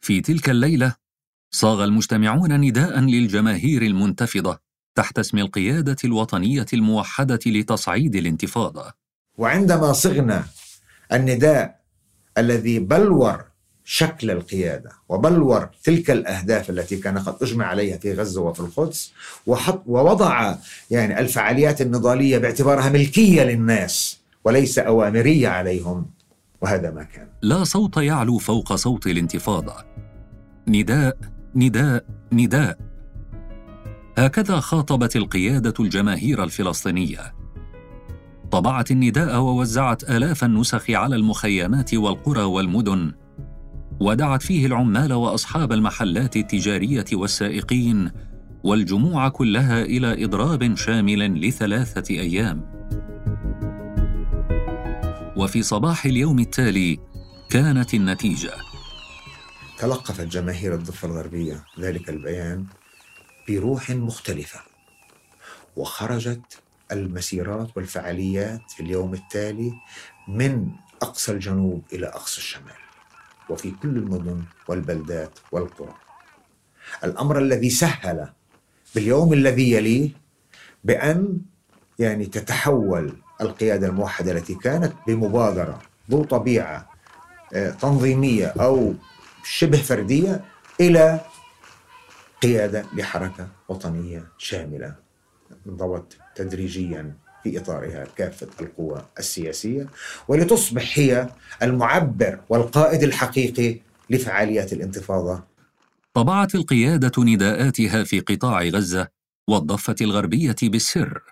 في 0.00 0.20
تلك 0.20 0.50
الليلة 0.50 0.94
صاغ 1.50 1.84
المجتمعون 1.84 2.60
نداء 2.60 3.00
للجماهير 3.00 3.82
المنتفضة 3.82 4.58
تحت 4.94 5.18
اسم 5.18 5.38
القيادة 5.38 5.96
الوطنية 6.04 6.66
الموحدة 6.74 7.40
لتصعيد 7.46 8.16
الانتفاضة. 8.16 8.92
وعندما 9.38 9.92
صغنا 9.92 10.44
النداء 11.12 11.80
الذي 12.38 12.78
بلور 12.78 13.51
شكل 13.84 14.30
القيادة 14.30 14.90
وبلور 15.08 15.68
تلك 15.84 16.10
الأهداف 16.10 16.70
التي 16.70 16.96
كان 16.96 17.18
قد 17.18 17.42
أجمع 17.42 17.66
عليها 17.66 17.98
في 17.98 18.12
غزة 18.12 18.40
وفي 18.40 18.60
القدس 18.60 19.12
وحط 19.46 19.82
ووضع 19.86 20.54
يعني 20.90 21.20
الفعاليات 21.20 21.80
النضالية 21.80 22.38
باعتبارها 22.38 22.88
ملكية 22.90 23.42
للناس 23.42 24.18
وليس 24.44 24.78
أوامرية 24.78 25.48
عليهم 25.48 26.06
وهذا 26.60 26.90
ما 26.90 27.02
كان. 27.02 27.28
لا 27.42 27.64
صوت 27.64 27.96
يعلو 27.96 28.38
فوق 28.38 28.74
صوت 28.74 29.06
الانتفاضة. 29.06 29.74
نداء 30.68 31.16
نداء 31.54 32.04
نداء. 32.32 32.78
هكذا 34.18 34.60
خاطبت 34.60 35.16
القيادة 35.16 35.74
الجماهير 35.80 36.44
الفلسطينية. 36.44 37.34
طبعت 38.50 38.90
النداء 38.90 39.40
ووزعت 39.40 40.10
آلاف 40.10 40.44
النسخ 40.44 40.90
على 40.90 41.16
المخيمات 41.16 41.94
والقرى 41.94 42.42
والمدن 42.42 43.12
ودعت 44.02 44.42
فيه 44.42 44.66
العمال 44.66 45.12
وأصحاب 45.12 45.72
المحلات 45.72 46.36
التجارية 46.36 47.04
والسائقين 47.12 48.10
والجموع 48.64 49.28
كلها 49.28 49.82
إلى 49.82 50.24
إضراب 50.24 50.74
شامل 50.76 51.48
لثلاثة 51.48 52.14
أيام. 52.14 52.72
وفي 55.36 55.62
صباح 55.62 56.04
اليوم 56.04 56.38
التالي 56.38 56.98
كانت 57.50 57.94
النتيجة. 57.94 58.52
تلقفت 59.78 60.26
جماهير 60.26 60.74
الضفة 60.74 61.08
الغربية 61.08 61.64
ذلك 61.80 62.08
البيان 62.08 62.66
بروح 63.48 63.90
مختلفة 63.90 64.60
وخرجت 65.76 66.62
المسيرات 66.92 67.76
والفعاليات 67.76 68.70
في 68.70 68.82
اليوم 68.82 69.14
التالي 69.14 69.72
من 70.28 70.66
أقصى 71.02 71.32
الجنوب 71.32 71.82
إلى 71.92 72.06
أقصى 72.06 72.38
الشمال. 72.38 72.81
وفي 73.48 73.70
كل 73.82 73.88
المدن 73.88 74.42
والبلدات 74.68 75.38
والقرى. 75.52 75.94
الأمر 77.04 77.38
الذي 77.38 77.70
سهل 77.70 78.28
باليوم 78.94 79.32
الذي 79.32 79.72
يليه 79.72 80.10
بأن 80.84 81.38
يعني 81.98 82.26
تتحول 82.26 83.16
القيادة 83.40 83.86
الموحدة 83.86 84.32
التي 84.32 84.54
كانت 84.54 84.92
بمبادرة 85.06 85.82
ذو 86.10 86.24
طبيعة 86.24 86.88
آه، 87.54 87.70
تنظيمية 87.70 88.46
أو 88.46 88.94
شبه 89.44 89.78
فردية 89.78 90.44
إلى 90.80 91.20
قيادة 92.42 92.84
لحركه 92.94 93.48
وطنية 93.68 94.24
شاملة 94.38 94.94
انضوت 95.66 96.16
تدريجيا. 96.34 97.14
في 97.42 97.58
إطارها 97.58 98.06
كافة 98.16 98.48
القوى 98.60 99.04
السياسية 99.18 99.86
ولتصبح 100.28 100.98
هي 100.98 101.28
المعبر 101.62 102.40
والقائد 102.48 103.02
الحقيقي 103.02 103.78
لفعاليات 104.10 104.72
الانتفاضة. 104.72 105.44
طبعت 106.14 106.54
القيادة 106.54 107.12
نداءاتها 107.18 108.04
في 108.04 108.20
قطاع 108.20 108.62
غزة 108.62 109.08
والضفة 109.48 109.96
الغربية 110.00 110.56
بالسر 110.62 111.22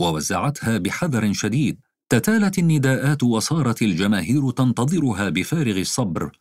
ووزعتها 0.00 0.78
بحذر 0.78 1.32
شديد 1.32 1.80
تتالت 2.08 2.58
النداءات 2.58 3.22
وصارت 3.22 3.82
الجماهير 3.82 4.50
تنتظرها 4.50 5.28
بفارغ 5.28 5.78
الصبر 5.78 6.38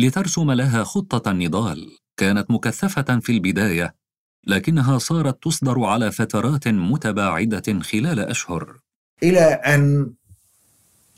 لترسم 0.00 0.50
لها 0.50 0.84
خطة 0.84 1.30
النضال 1.30 1.90
كانت 2.16 2.50
مكثفة 2.50 3.18
في 3.20 3.32
البداية 3.32 3.94
لكنها 4.46 4.98
صارت 4.98 5.42
تصدر 5.42 5.84
على 5.84 6.12
فترات 6.12 6.68
متباعدة 6.68 7.80
خلال 7.80 8.20
أشهر. 8.20 8.78
إلى 9.22 9.40
أن 9.40 10.12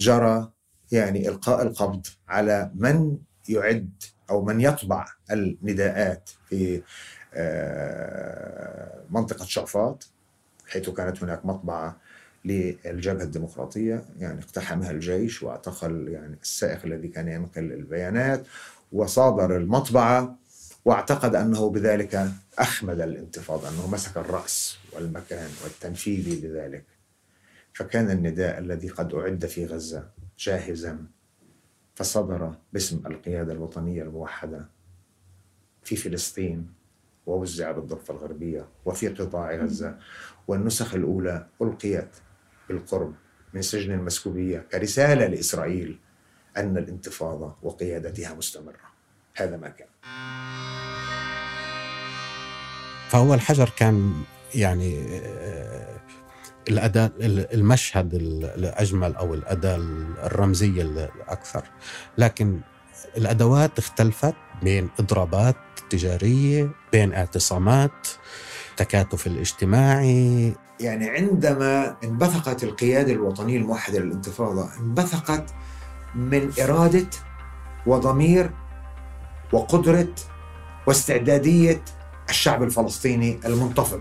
جرى 0.00 0.50
يعني 0.92 1.28
إلقاء 1.28 1.62
القبض 1.62 2.06
على 2.28 2.70
من 2.74 3.18
يعد 3.48 3.90
أو 4.30 4.44
من 4.44 4.61
يطبع 4.61 5.06
النداءات 5.30 6.30
في 6.48 6.83
آه، 7.35 9.04
منطقة 9.11 9.44
شعفاط 9.44 10.06
حيث 10.68 10.90
كانت 10.90 11.22
هناك 11.22 11.46
مطبعة 11.46 11.96
للجبهة 12.44 13.22
الديمقراطية 13.22 14.04
يعني 14.18 14.40
اقتحمها 14.42 14.90
الجيش 14.90 15.42
واعتقل 15.42 16.09
يعني 16.09 16.38
السائق 16.42 16.85
الذي 16.85 17.09
كان 17.09 17.28
ينقل 17.28 17.72
البيانات 17.72 18.46
وصادر 18.92 19.56
المطبعة 19.56 20.37
واعتقد 20.85 21.35
أنه 21.35 21.71
بذلك 21.71 22.31
أخمد 22.59 23.01
الانتفاضة 23.01 23.69
أنه 23.69 23.90
مسك 23.90 24.16
الرأس 24.16 24.79
والمكان 24.93 25.51
والتنفيذي 25.64 26.49
لذلك. 26.49 26.85
فكان 27.73 28.11
النداء 28.11 28.59
الذي 28.59 28.88
قد 28.88 29.14
أعد 29.14 29.47
في 29.47 29.66
غزة 29.66 30.11
جاهزا 30.38 31.07
فصدر 31.95 32.55
باسم 32.73 33.03
القيادة 33.07 33.53
الوطنية 33.53 34.03
الموحدة 34.03 34.69
في 35.83 35.97
فلسطين 35.97 36.73
ووزع 37.27 37.71
بالضفة 37.71 38.14
الغربية 38.14 38.69
وفي 38.85 39.09
قطاع 39.09 39.55
غزة 39.55 39.99
والنسخ 40.49 40.95
الأولى 40.95 41.47
ألقيت 41.62 42.11
بالقرب 42.69 43.14
من 43.55 43.62
سجن 43.62 43.93
المسكوبية 43.93 44.59
كرسالة 44.59 45.27
لإسرائيل 45.27 45.99
أن 46.57 46.77
الانتفاضة 46.77 47.57
وقيادتها 47.62 48.35
مستمرة. 48.35 48.89
هذا 49.40 49.57
ما 49.57 49.68
كان. 49.68 49.87
فهو 53.09 53.35
الحجر 53.35 53.68
كان 53.76 54.22
يعني 54.55 55.20
آه، 55.22 56.00
الاداء 56.68 57.12
المشهد 57.55 58.14
الأجمل 58.14 59.16
أو 59.16 59.35
الأداة 59.35 59.76
الرمزية 60.24 60.83
الأكثر. 60.83 61.64
لكن 62.18 62.61
الأدوات 63.16 63.79
اختلفت 63.79 64.35
بين 64.62 64.88
اضرابات 65.00 65.57
تجارية 65.90 66.70
بين 66.92 67.14
اعتصامات 67.14 68.09
التكاتف 68.70 69.26
الاجتماعي. 69.26 70.55
يعني 70.81 71.11
عندما 71.11 71.96
انبثقت 72.05 72.64
القيادة 72.64 73.12
الوطنية 73.12 73.57
الموحدة 73.57 73.98
للانتفاضة 73.98 74.68
انبثقت 74.81 75.55
من 76.14 76.50
إرادة 76.61 77.07
وضمير 77.87 78.50
وقدرة 79.53 80.09
واستعدادية 80.87 81.83
الشعب 82.31 82.63
الفلسطيني 82.63 83.41
المنتفض. 83.45 84.01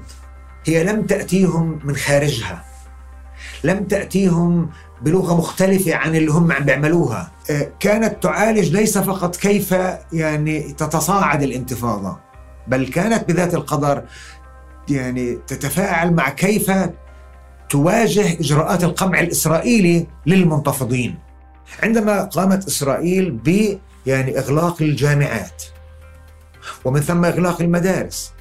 هي 0.66 0.84
لم 0.84 1.06
تأتيهم 1.06 1.80
من 1.84 1.96
خارجها 1.96 2.66
لم 3.64 3.84
تأتيهم 3.84 4.70
بلغة 5.02 5.38
مختلفة 5.38 5.96
عن 5.96 6.16
اللي 6.16 6.32
هم 6.32 6.52
عم 6.52 6.64
بيعملوها. 6.64 7.32
آه، 7.50 7.72
كانت 7.80 8.24
تعالج 8.24 8.76
ليس 8.76 8.98
فقط 8.98 9.36
كيف 9.36 9.76
يعني 10.14 10.74
تتصاعد 10.74 11.44
الانتفاضة 11.44 12.18
بل 12.68 12.88
كانت 12.88 13.32
بذات 13.32 13.54
القدر 13.54 14.04
يعني 14.90 15.40
تتفاعل 15.48 16.14
مع 16.14 16.30
كيف 16.30 16.72
تواجه 17.70 18.34
إجراءات 18.40 18.84
القمع 18.84 19.20
الإسرائيلي 19.20 20.08
للمنتفضين. 20.26 21.16
عندما 21.84 22.24
قامت 22.24 22.68
إسرائيل 22.68 23.32
ب 23.32 23.78
يعني 24.10 24.40
إغلاق 24.40 24.82
الجامعات. 24.82 25.64
ومن 26.86 27.02
ثم 27.02 27.26
إغلاق 27.26 27.62
المدارس. 27.62 28.34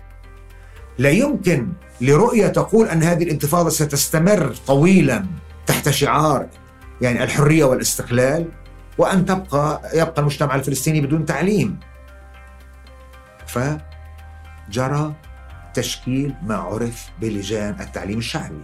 لا 0.99 1.11
يمكن 1.11 1.73
لرؤية 2.01 2.47
تقول 2.47 2.89
أن 2.89 3.03
هذه 3.03 3.23
الانتفاضة 3.23 3.71
ستستمر 3.71 4.55
طويلا 4.67 5.27
تحت 5.67 5.89
شعار 5.89 6.47
يعني 7.01 7.25
الحرية 7.25 7.65
والاستقلال 7.65 8.49
وأن 8.99 9.27
تبقى 9.27 9.91
يبقى 9.95 10.21
المجتمع 10.21 10.55
الفلسطيني 10.55 11.01
بدون 11.01 11.25
تعليم. 11.27 11.81
جرى 14.71 15.15
تشكيل 15.75 16.35
ما 16.43 16.57
عرف 16.57 17.09
بلجان 17.21 17.77
التعليم 17.81 18.19
الشعبي. 18.19 18.63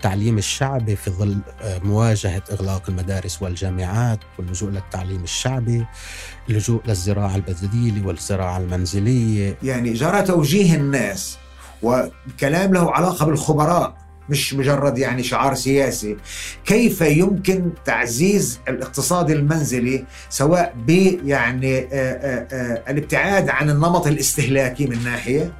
التعليم 0.00 0.38
الشعبي 0.38 0.96
في 0.96 1.10
ظل 1.10 1.38
آه، 1.62 1.78
مواجهة 1.78 2.42
إغلاق 2.52 2.82
المدارس 2.88 3.42
والجامعات 3.42 4.18
واللجوء 4.38 4.70
للتعليم 4.70 5.22
الشعبي 5.22 5.86
اللجوء 6.50 6.82
للزراعة 6.86 7.36
البديلة 7.36 8.06
والزراعة 8.06 8.58
المنزلية. 8.58 9.56
يعني 9.62 9.92
جرى 9.92 10.22
توجيه 10.22 10.74
الناس 10.74 11.38
وكلام 11.82 12.74
له 12.74 12.92
علاقة 12.92 13.26
بالخبراء 13.26 13.96
مش 14.28 14.54
مجرد 14.54 14.98
يعني 14.98 15.22
شعار 15.22 15.54
سياسي. 15.54 16.16
كيف 16.64 17.00
يمكن 17.00 17.70
تعزيز 17.84 18.60
الاقتصاد 18.68 19.30
المنزلي 19.30 20.04
سواء 20.30 20.74
ب 20.86 20.90
يعني 21.24 21.78
آه، 21.78 21.86
آه، 21.92 22.90
الابتعاد 22.90 23.48
عن 23.48 23.70
النمط 23.70 24.06
الاستهلاكي 24.06 24.86
من 24.86 25.04
ناحية؟ 25.04 25.52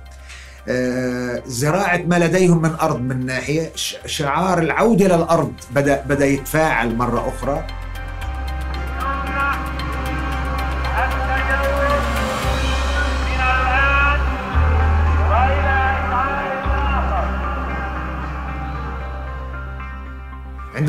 زراعة 1.46 1.96
ما 2.06 2.18
لديهم 2.18 2.62
من 2.62 2.70
أرض 2.70 3.00
من 3.00 3.26
ناحية 3.26 3.72
شعار 4.06 4.58
العودة 4.58 5.16
للأرض 5.16 5.52
بدأ, 5.70 6.04
بدأ 6.08 6.26
يتفاعل 6.26 6.96
مرة 6.96 7.28
أخرى. 7.28 7.66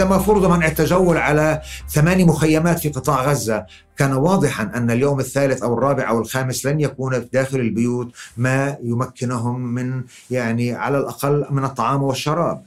عندما 0.01 0.19
فرض 0.19 0.45
منع 0.45 0.67
التجول 0.67 1.17
على 1.17 1.61
ثماني 1.89 2.25
مخيمات 2.25 2.79
في 2.79 2.89
قطاع 2.89 3.21
غزة 3.23 3.65
كان 3.97 4.13
واضحا 4.13 4.71
أن 4.75 4.91
اليوم 4.91 5.19
الثالث 5.19 5.63
أو 5.63 5.73
الرابع 5.73 6.09
أو 6.09 6.19
الخامس 6.19 6.65
لن 6.65 6.79
يكون 6.79 7.27
داخل 7.33 7.59
البيوت 7.59 8.11
ما 8.37 8.77
يمكنهم 8.83 9.61
من 9.61 10.03
يعني 10.31 10.73
على 10.73 10.97
الأقل 10.97 11.45
من 11.49 11.63
الطعام 11.63 12.03
والشراب. 12.03 12.63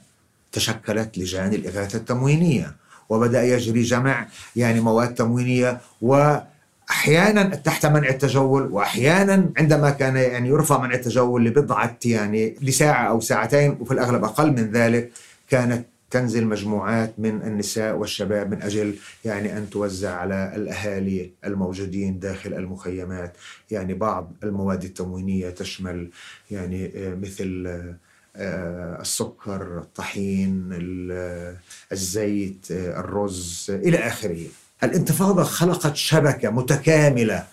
تشكلت 0.51 1.17
لجان 1.17 1.53
الإغاثة 1.53 1.97
التموينية 1.97 2.75
وبدأ 3.09 3.43
يجري 3.43 3.81
جمع 3.81 4.27
يعني 4.55 4.79
مواد 4.79 5.13
تموينية 5.13 5.81
و 6.01 6.35
أحيانا 6.89 7.43
تحت 7.55 7.85
منع 7.85 8.09
التجول 8.09 8.67
واحيانا 8.71 9.49
عندما 9.57 9.89
كان 9.89 10.15
يعني 10.15 10.49
يرفع 10.49 10.81
منع 10.81 10.93
التجول 10.93 11.45
لبضعة 11.45 11.97
يعني 12.05 12.55
لساعة 12.61 13.09
أو 13.09 13.19
ساعتين 13.19 13.77
وفي 13.79 13.91
الأغلب 13.91 14.23
أقل 14.23 14.51
من 14.51 14.71
ذلك 14.71 15.11
كانت 15.49 15.85
تنزل 16.15 16.45
مجموعات 16.45 17.13
من 17.17 17.41
النساء 17.41 17.95
والشباب 17.95 18.51
من 18.51 18.61
أجل 18.61 18.95
يعني 19.25 19.57
أن 19.57 19.69
توزع 19.69 20.15
على 20.15 20.51
الأهالي 20.55 21.31
الموجودين 21.45 22.19
داخل 22.19 22.53
المخيمات. 22.53 23.37
يعني 23.71 23.93
بعض 23.93 24.31
المواد 24.43 24.83
التموينية 24.83 25.49
تشمل 25.49 26.09
يعني 26.51 26.91
آه، 26.95 27.15
مثل 27.15 27.63
آه، 27.67 27.95
آه، 28.35 29.01
السكر 29.01 29.77
الطحين 29.79 30.69
ال- 30.71 31.55
الزيت 31.91 32.67
آه، 32.71 32.99
الرز 32.99 33.67
آه، 33.69 33.75
إلى 33.75 33.97
آخره. 33.97 34.41
الانتفاضة 34.83 35.43
خلقت 35.43 35.95
شبكة 35.95 36.49
متكاملة 36.49 37.45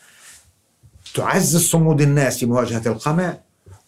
تعزز 1.15 1.61
صمود 1.71 2.01
الناس 2.01 2.39
في 2.39 2.47
مواجهة 2.47 2.83
القمع 2.87 3.37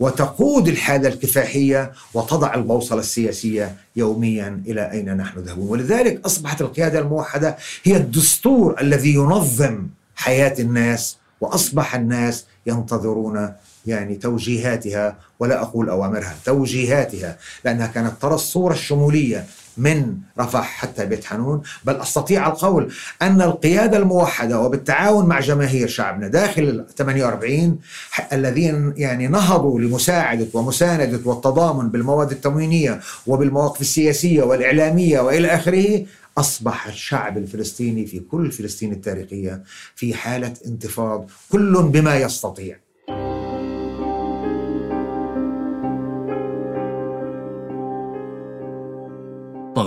وتقود 0.01 0.69
الحاله 0.69 1.09
الكفاحيه 1.09 1.93
وتضع 2.15 2.55
البوصله 2.55 3.01
السياسيه 3.01 3.77
يوميا 3.97 4.63
إلى 4.67 4.91
اين 4.91 5.17
نحن 5.17 5.39
ذاهبون 5.41 5.69
ولذلك 5.69 6.21
اصبحت 6.27 6.61
القياده 6.61 6.99
الموحده 6.99 7.57
هي 7.85 7.97
الدستور 7.97 8.81
الذي 8.81 9.15
ينظم 9.15 9.87
حياه 10.17 10.55
الناس 10.59 11.17
واصبح 11.41 11.95
الناس 11.95 12.45
ينتظرون 12.67 13.53
يعني 13.87 14.15
توجيهاتها 14.15 15.17
ولا 15.39 15.63
أقول 15.63 15.89
اوامرها 15.89 16.35
توجيهاتها 16.45 17.39
لانها 17.65 17.87
كانت 17.87 18.13
ترى 18.23 18.35
الصورة 18.35 18.73
الشموليه 18.73 19.47
من 19.77 20.17
رفح 20.39 20.65
حتى 20.65 21.07
بيت 21.07 21.25
حنون 21.25 21.63
بل 21.85 21.97
أستطيع 21.97 22.47
القول 22.49 22.93
أن 23.23 23.43
القيادة 23.43 23.97
الموحدة 23.99 24.61
وبالتعاون 24.61 25.27
مع 25.27 25.41
جماهير 25.41 25.89
شعبنا 25.89 26.29
داخل 26.29 26.63
ال 26.63 26.95
48 26.95 27.79
ح- 28.11 28.33
الذين 28.33 28.95
يعني 28.97 29.27
نهضوا 29.29 29.81
لمساعدة 29.81 30.47
ومساندة 30.55 31.21
والتضامن 31.25 31.89
بالمواد 31.89 32.31
التموينية 32.31 33.01
وبالمواقف 33.27 33.81
السياسية 33.81 34.43
والإعلامية 34.43 35.21
وإلى 35.21 35.49
آخره 35.49 36.05
أصبح 36.39 36.87
الشعب 36.87 37.39
الفلسطيني 37.39 38.07
في 38.07 38.19
كل 38.21 38.53
فلسطين 38.53 38.93
التاريخية 38.93 39.63
في 39.97 40.15
حالة 40.15 40.53
انتفاض 40.67 41.31
كل 41.53 41.83
بما 41.83 42.17
يستطيع. 42.17 42.77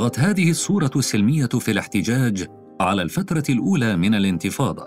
طغت 0.07 0.19
هذه 0.19 0.49
الصورة 0.49 0.91
السلمية 0.95 1.45
في 1.45 1.71
الاحتجاج 1.71 2.47
على 2.81 3.01
الفترة 3.01 3.43
الأولى 3.49 3.97
من 3.97 4.15
الانتفاضة. 4.15 4.85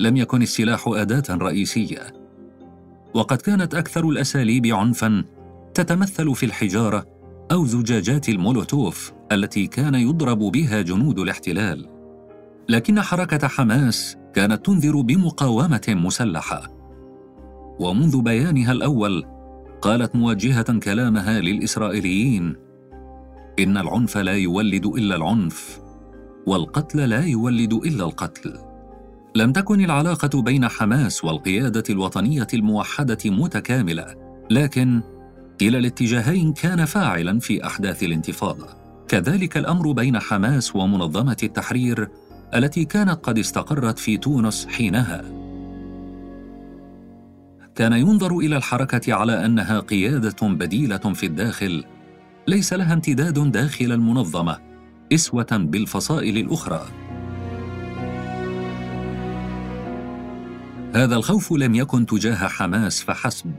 لم 0.00 0.16
يكن 0.16 0.42
السلاح 0.42 0.88
أداة 0.88 1.22
رئيسية، 1.30 2.12
وقد 3.14 3.36
كانت 3.36 3.74
أكثر 3.74 4.08
الأساليب 4.08 4.66
عنفاً 4.66 5.24
تتمثل 5.74 6.34
في 6.34 6.46
الحجارة 6.46 7.06
أو 7.52 7.66
زجاجات 7.66 8.28
المولوتوف 8.28 9.12
التي 9.32 9.66
كان 9.66 9.94
يضرب 9.94 10.38
بها 10.38 10.82
جنود 10.82 11.18
الاحتلال. 11.18 11.88
لكن 12.68 13.00
حركة 13.00 13.48
حماس 13.48 14.16
كانت 14.34 14.66
تنذر 14.66 15.00
بمقاومة 15.00 15.86
مسلحة. 15.88 16.62
ومنذ 17.80 18.20
بيانها 18.22 18.72
الأول 18.72 19.24
قالت 19.82 20.16
موجهة 20.16 20.78
كلامها 20.78 21.40
للإسرائيليين 21.40 22.67
إن 23.58 23.76
العنف 23.76 24.18
لا 24.18 24.32
يولد 24.32 24.86
إلا 24.86 25.16
العنف 25.16 25.80
والقتل 26.46 27.08
لا 27.08 27.24
يولد 27.24 27.72
إلا 27.72 28.04
القتل. 28.04 28.58
لم 29.34 29.52
تكن 29.52 29.80
العلاقة 29.80 30.42
بين 30.42 30.68
حماس 30.68 31.24
والقيادة 31.24 31.84
الوطنية 31.90 32.46
الموحدة 32.54 33.18
متكاملة 33.24 34.14
لكن 34.50 35.02
كلا 35.60 35.78
الاتجاهين 35.78 36.52
كان 36.52 36.84
فاعلا 36.84 37.38
في 37.40 37.66
أحداث 37.66 38.02
الانتفاضة. 38.02 38.66
كذلك 39.08 39.56
الأمر 39.56 39.92
بين 39.92 40.18
حماس 40.18 40.76
ومنظمة 40.76 41.36
التحرير 41.42 42.08
التي 42.54 42.84
كانت 42.84 43.18
قد 43.22 43.38
استقرت 43.38 43.98
في 43.98 44.16
تونس 44.16 44.66
حينها. 44.66 45.24
كان 47.74 47.92
ينظر 47.92 48.38
إلى 48.38 48.56
الحركة 48.56 49.14
على 49.14 49.44
أنها 49.46 49.80
قيادة 49.80 50.48
بديلة 50.48 50.96
في 50.98 51.26
الداخل 51.26 51.84
ليس 52.48 52.72
لها 52.72 52.94
امتداد 52.94 53.52
داخل 53.52 53.92
المنظمة 53.92 54.58
إسوة 55.12 55.46
بالفصائل 55.52 56.38
الأخرى. 56.38 56.88
هذا 60.94 61.16
الخوف 61.16 61.52
لم 61.52 61.74
يكن 61.74 62.06
تجاه 62.06 62.48
حماس 62.48 63.02
فحسب 63.02 63.52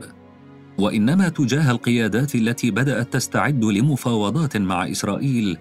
وإنما 0.78 1.28
تجاه 1.28 1.70
القيادات 1.70 2.34
التي 2.34 2.70
بدأت 2.70 3.12
تستعد 3.12 3.64
لمفاوضات 3.64 4.56
مع 4.56 4.90
إسرائيل 4.90 5.58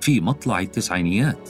في 0.00 0.20
مطلع 0.20 0.60
التسعينيات. 0.60 1.48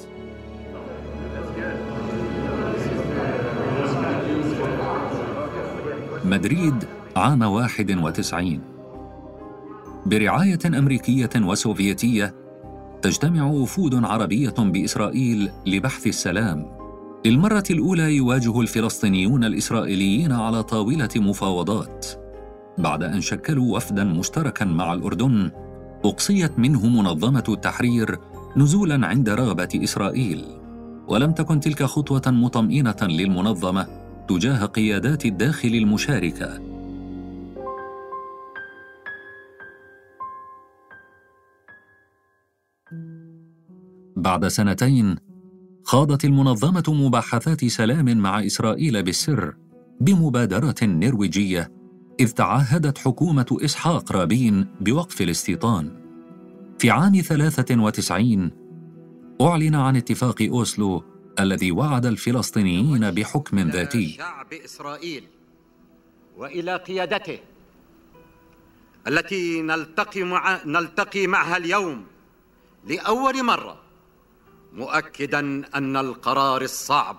مدريد 6.24 6.84
عام 7.16 7.42
91 7.42 8.77
برعاية 10.08 10.58
أمريكية 10.66 11.30
وسوفيتية 11.36 12.34
تجتمع 13.02 13.44
وفود 13.44 14.04
عربية 14.04 14.54
بإسرائيل 14.58 15.50
لبحث 15.66 16.06
السلام. 16.06 16.66
للمرة 17.26 17.64
الأولى 17.70 18.16
يواجه 18.16 18.60
الفلسطينيون 18.60 19.44
الإسرائيليين 19.44 20.32
على 20.32 20.62
طاولة 20.62 21.08
مفاوضات. 21.16 22.06
بعد 22.78 23.02
أن 23.02 23.20
شكلوا 23.20 23.76
وفدا 23.76 24.04
مشتركا 24.04 24.64
مع 24.64 24.92
الأردن، 24.92 25.50
أقصيت 26.04 26.58
منه 26.58 26.86
منظمة 26.86 27.44
التحرير 27.48 28.18
نزولا 28.56 29.06
عند 29.06 29.28
رغبة 29.28 29.68
إسرائيل. 29.74 30.44
ولم 31.08 31.32
تكن 31.32 31.60
تلك 31.60 31.82
خطوة 31.82 32.22
مطمئنة 32.26 32.96
للمنظمة 33.02 33.86
تجاه 34.28 34.64
قيادات 34.64 35.26
الداخل 35.26 35.68
المشاركة. 35.68 36.67
بعد 44.22 44.48
سنتين 44.48 45.16
خاضت 45.84 46.24
المنظمة 46.24 46.84
مباحثات 46.88 47.64
سلام 47.64 48.18
مع 48.18 48.46
إسرائيل 48.46 49.02
بالسر 49.02 49.54
بمبادرة 50.00 50.74
نرويجية 50.82 51.72
إذ 52.20 52.30
تعهدت 52.30 52.98
حكومة 52.98 53.46
إسحاق 53.52 54.12
رابين 54.12 54.66
بوقف 54.80 55.20
الاستيطان. 55.20 55.90
في 56.78 56.90
عام 56.90 57.20
93 57.20 58.50
أعلن 59.40 59.74
عن 59.74 59.96
اتفاق 59.96 60.42
أوسلو 60.42 61.04
الذي 61.40 61.72
وعد 61.72 62.06
الفلسطينيين 62.06 63.10
بحكم 63.10 63.58
ذاتي. 63.58 64.08
شعب 64.08 64.52
إسرائيل 64.52 65.24
وإلى 66.36 66.76
قيادته 66.76 67.38
التي 69.08 69.62
نلتقي 69.62 70.22
مع 70.22 70.60
نلتقي 70.66 71.26
معها 71.26 71.56
اليوم 71.56 72.04
لأول 72.88 73.44
مرة. 73.44 73.87
مؤكدا 74.72 75.62
أن 75.74 75.96
القرار 75.96 76.62
الصعب 76.62 77.16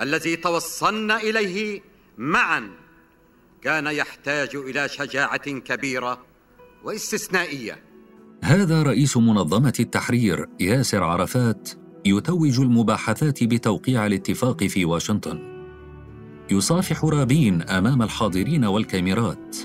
الذي 0.00 0.36
توصلنا 0.36 1.16
إليه 1.16 1.82
معا 2.18 2.70
كان 3.62 3.86
يحتاج 3.86 4.56
إلى 4.56 4.88
شجاعة 4.88 5.50
كبيرة 5.50 6.18
واستثنائية. 6.84 7.82
هذا 8.42 8.82
رئيس 8.82 9.16
منظمة 9.16 9.72
التحرير 9.80 10.46
ياسر 10.60 11.02
عرفات 11.02 11.70
يتوج 12.04 12.60
المباحثات 12.60 13.44
بتوقيع 13.44 14.06
الاتفاق 14.06 14.64
في 14.64 14.84
واشنطن. 14.84 15.56
يصافح 16.50 17.04
رابين 17.04 17.62
أمام 17.62 18.02
الحاضرين 18.02 18.64
والكاميرات 18.64 19.56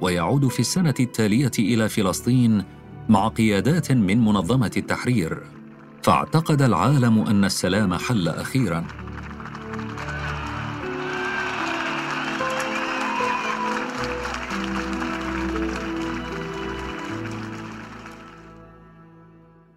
ويعود 0.00 0.48
في 0.48 0.60
السنة 0.60 0.94
التالية 1.00 1.50
إلى 1.58 1.88
فلسطين 1.88 2.64
مع 3.08 3.28
قيادات 3.28 3.92
من 3.92 4.24
منظمة 4.24 4.70
التحرير. 4.76 5.57
فاعتقد 6.02 6.62
العالم 6.62 7.18
أن 7.18 7.44
السلام 7.44 7.94
حل 7.94 8.28
أخيرا. 8.28 8.86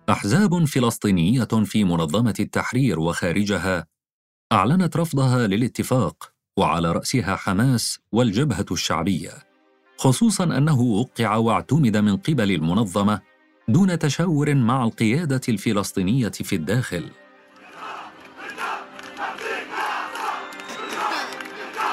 أحزاب 0.10 0.65
فلسطينية 0.65 1.43
في 1.43 1.84
منظمة 1.84 2.36
التحرير 2.39 2.99
وخارجها 2.99 3.86
أعلنت 4.51 4.97
رفضها 4.97 5.47
للاتفاق 5.47 6.31
وعلى 6.57 6.91
رأسها 6.91 7.36
حماس 7.36 7.99
والجبهة 8.12 8.65
الشعبية 8.71 9.31
خصوصا 9.97 10.43
أنه 10.43 10.81
وقع 10.81 11.36
واعتمد 11.36 11.97
من 11.97 12.17
قبل 12.17 12.51
المنظمة 12.51 13.21
دون 13.67 14.00
تشاور 14.00 14.56
مع 14.56 14.84
القيادة 14.84 15.41
الفلسطينية 15.50 16.30
في 16.30 16.56
الداخل. 16.56 17.10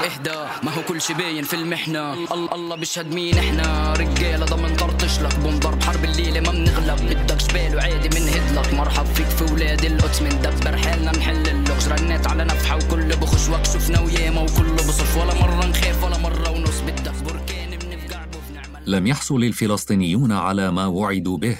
اهدى 0.05 0.47
ما 0.63 0.71
هو 0.71 0.81
كل 0.87 1.01
شي 1.01 1.13
باين 1.13 1.43
في 1.43 1.53
المحنة. 1.53 2.13
الله 2.13 2.55
الله 2.55 2.75
بيشهد 2.75 3.13
مين 3.13 3.37
إحنا؟ 3.37 3.93
رجالة 3.93 4.45
ضمن 4.45 4.75
طرطش 4.75 5.19
لك. 5.19 5.35
بنضرب 5.35 5.83
حرب 5.83 6.03
الليلة 6.03 6.39
ما 6.39 6.51
بنغلب. 6.51 7.09
بدك 7.09 7.37
جبال 7.37 7.75
وعادي 7.75 8.19
من 8.19 8.25
لك 8.55 8.73
مرحب 8.73 9.05
فيك 9.05 9.27
في 9.27 9.53
ولاد 9.53 9.85
القدس. 9.85 10.21
من 10.21 10.41
دبر 10.41 10.77
حالنا 10.77 11.11
نحل 11.11 11.47
اللغز. 11.47 11.87
رنيت 11.87 12.27
على 12.27 12.43
نفحة 12.43 12.75
وكل 12.75 13.15
بخش. 13.15 13.49
وك 13.49 13.65
شفنا 13.65 13.99
وياما 13.99 14.41
وكله 14.41 14.73
بصف 14.73 15.17
ولا 15.17 15.33
مرة 15.33 15.65
نخاف 15.65 16.03
ولا 16.03 16.17
مرة 16.17 16.49
ونص. 16.49 16.79
بدك 16.81 17.13
بنعمل 17.13 17.48
لم 18.87 19.07
يحصل 19.07 19.43
الفلسطينيون 19.43 20.31
على 20.31 20.71
ما 20.71 20.85
وعدوا 20.85 21.37
به 21.37 21.57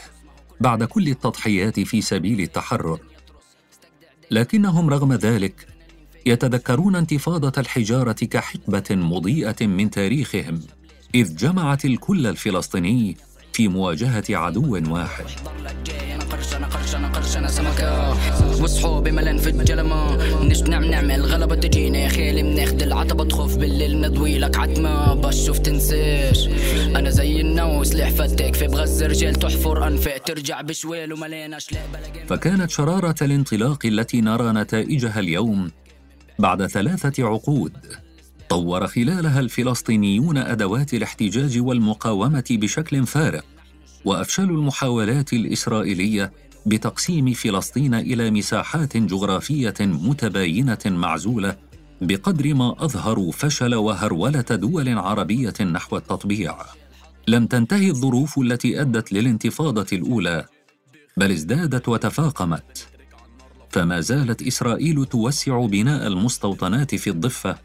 بعد 0.61 0.83
كل 0.83 1.07
التضحيات 1.07 1.79
في 1.79 2.01
سبيل 2.01 2.41
التحرر. 2.41 2.99
لكنهم 4.31 4.89
رغم 4.89 5.13
ذلك 5.13 5.67
يتذكرون 6.25 6.95
انتفاضة 6.95 7.61
الحجارة 7.61 8.13
كحقبة 8.13 8.83
مضيئة 8.91 9.67
من 9.67 9.89
تاريخهم 9.89 10.61
إذ 11.15 11.35
جمعت 11.35 11.85
الكل 11.85 12.27
الفلسطيني 12.27 13.17
في 13.59 13.67
مواجهة 13.67 14.23
عدو 14.29 14.75
واحد. 14.91 15.25
قرشنا 17.13 17.47
سمكة 17.47 18.13
في 19.37 19.49
الجلمة. 19.49 20.17
نعم 20.69 20.83
نعمل 20.83 21.21
غلبة 21.21 21.55
تجينا 21.55 21.97
يا 21.97 22.09
خيلي 22.09 22.43
بناخد 22.43 22.81
العتبة 22.81 23.25
تخوف 23.25 23.57
بالليل 23.57 24.01
نضوي 24.01 24.39
لك 24.39 24.57
عتمة. 24.57 25.13
بشوف 25.13 25.59
تنساش. 25.59 26.47
أنا 26.95 27.09
زي 27.09 27.41
سلاح 27.83 28.09
فتاك 28.09 28.55
في 28.55 28.67
بغز 28.67 29.03
رجال 29.03 29.35
تحفر 29.35 29.87
أنفاق. 29.87 30.23
ترجع 30.23 30.61
بلا 30.61 32.07
فكانت 32.27 32.69
شرارة 32.69 33.15
الانطلاق 33.21 33.85
التي 33.85 34.21
نرى 34.21 34.51
نتائجها 34.51 35.19
اليوم 35.19 35.71
بعد 36.39 36.67
ثلاثة 36.67 37.27
عقود. 37.27 37.73
طور 38.49 38.87
خلالها 38.87 39.39
الفلسطينيون 39.39 40.37
أدوات 40.37 40.93
الاحتجاج 40.93 41.59
والمقاومة 41.59 42.43
بشكل 42.51 43.05
فارق 43.05 43.45
وأفشلوا 44.05 44.57
المحاولات 44.57 45.33
الإسرائيلية 45.33 46.31
بتقسيم 46.65 47.33
فلسطين 47.33 47.93
إلى 47.93 48.31
مساحات 48.31 48.97
جغرافية 48.97 49.73
متباينة 49.79 50.77
معزولة 50.85 51.55
بقدر 52.01 52.53
ما 52.53 52.75
أظهروا 52.85 53.31
فشل 53.31 53.75
وهرولة 53.75 54.41
دول 54.41 54.97
عربية 54.97 55.53
نحو 55.61 55.97
التطبيع. 55.97 56.55
لم 57.27 57.45
تنتهي 57.47 57.89
الظروف 57.89 58.39
التي 58.39 58.81
أدت 58.81 59.13
للانتفاضة 59.13 59.87
الأولى 59.93 60.45
بل 61.17 61.31
ازدادت 61.31 61.89
وتفاقمت. 61.89 62.87
فما 63.69 63.99
زالت 64.01 64.41
إسرائيل 64.41 65.05
توسع 65.05 65.65
بناء 65.65 66.07
المستوطنات 66.07 66.95
في 66.95 67.09
الضفة 67.09 67.55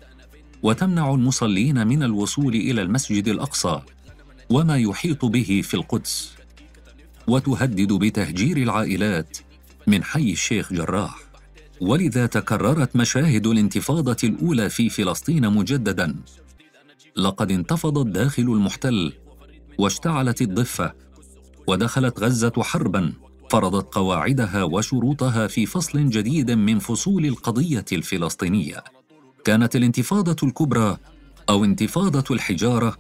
وتمنع 0.65 1.15
المصلين 1.15 1.87
من 1.87 2.03
الوصول 2.03 2.55
إلى 2.55 2.83
المسجد 2.83 3.29
الأقصى 3.29 3.81
وما 4.51 4.79
يحيط 4.79 5.25
به 5.25 5.61
في 5.65 5.75
القدس 5.75 6.33
وتهدد 7.27 7.93
بتهجير 7.93 8.57
العائلات 8.57 9.39
من 9.87 10.05
حي 10.05 10.33
الشيخ 10.33 10.73
جراح. 10.73 11.19
ولذا 11.81 12.27
تكررت 12.27 12.97
مشاهد 12.97 13.47
الانتفاضة 13.47 14.17
الأولى 14.25 14.71
في 14.71 14.89
فلسطين 14.89 15.51
مجددا. 15.51 16.17
لقد 17.17 17.51
انتفض 17.51 17.99
الداخل 17.99 18.43
المحتل 18.43 19.13
واشتعلت 19.79 20.43
الضفة 20.43 20.93
ودخلت 21.67 22.21
غزة 22.21 22.53
حربا 22.63 23.13
فرضت 23.51 23.95
قواعدها 23.95 24.63
وشروطها 24.63 25.47
في 25.47 25.67
فصل 25.67 26.09
جديد 26.09 26.51
من 26.51 26.79
فصول 26.79 27.27
القضية 27.27 27.85
الفلسطينية. 27.93 28.85
كانت 29.45 29.77
الانتفاضة 29.77 30.49
الكبرى 30.49 30.97
أو 31.49 31.65
انتفاضة 31.65 32.35
الحجارة 32.35 32.97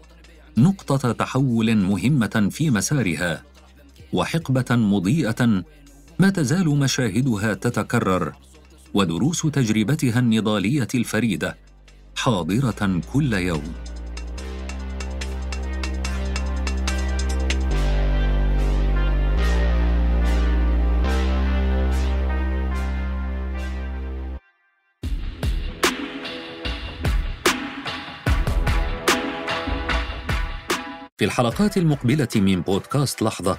نقطة 0.59 1.12
تحول 1.12 1.76
مهمة 1.76 2.48
في 2.50 2.70
مسارها 2.70 3.42
وحقبة 4.12 4.64
مضيئة 4.70 5.64
ما 6.18 6.30
تزال 6.30 6.68
مشاهدها 6.68 7.54
تتكرر 7.54 8.33
ودروس 8.94 9.42
تجربتها 9.42 10.18
النضالية 10.18 10.88
الفريدة 10.94 11.57
حاضرة 12.16 13.00
كل 13.12 13.33
يوم. 13.33 13.74
في 31.24 31.28
الحلقات 31.28 31.76
المقبلة 31.76 32.28
من 32.37 32.60
بودكاست 32.60 33.22
لحظة. 33.22 33.58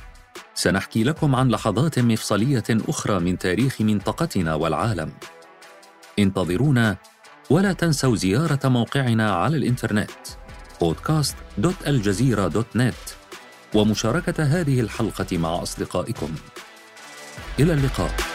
سنحكي 0.53 1.03
لكم 1.03 1.35
عن 1.35 1.49
لحظات 1.49 1.99
مفصلية 1.99 2.63
أخرى 2.69 3.19
من 3.19 3.37
تاريخ 3.37 3.81
منطقتنا 3.81 4.55
والعالم. 4.55 5.11
انتظرونا 6.19 6.97
ولا 7.49 7.73
تنسوا 7.73 8.15
زيارة 8.15 8.69
موقعنا 8.69 9.31
على 9.31 9.57
الإنترنت 9.57 10.09
podcast.aljazeera.net 10.83 13.13
ومشاركة 13.75 14.43
هذه 14.43 14.79
الحلقة 14.79 15.37
مع 15.37 15.63
أصدقائكم. 15.63 16.35
إلى 17.59 17.73
اللقاء. 17.73 18.34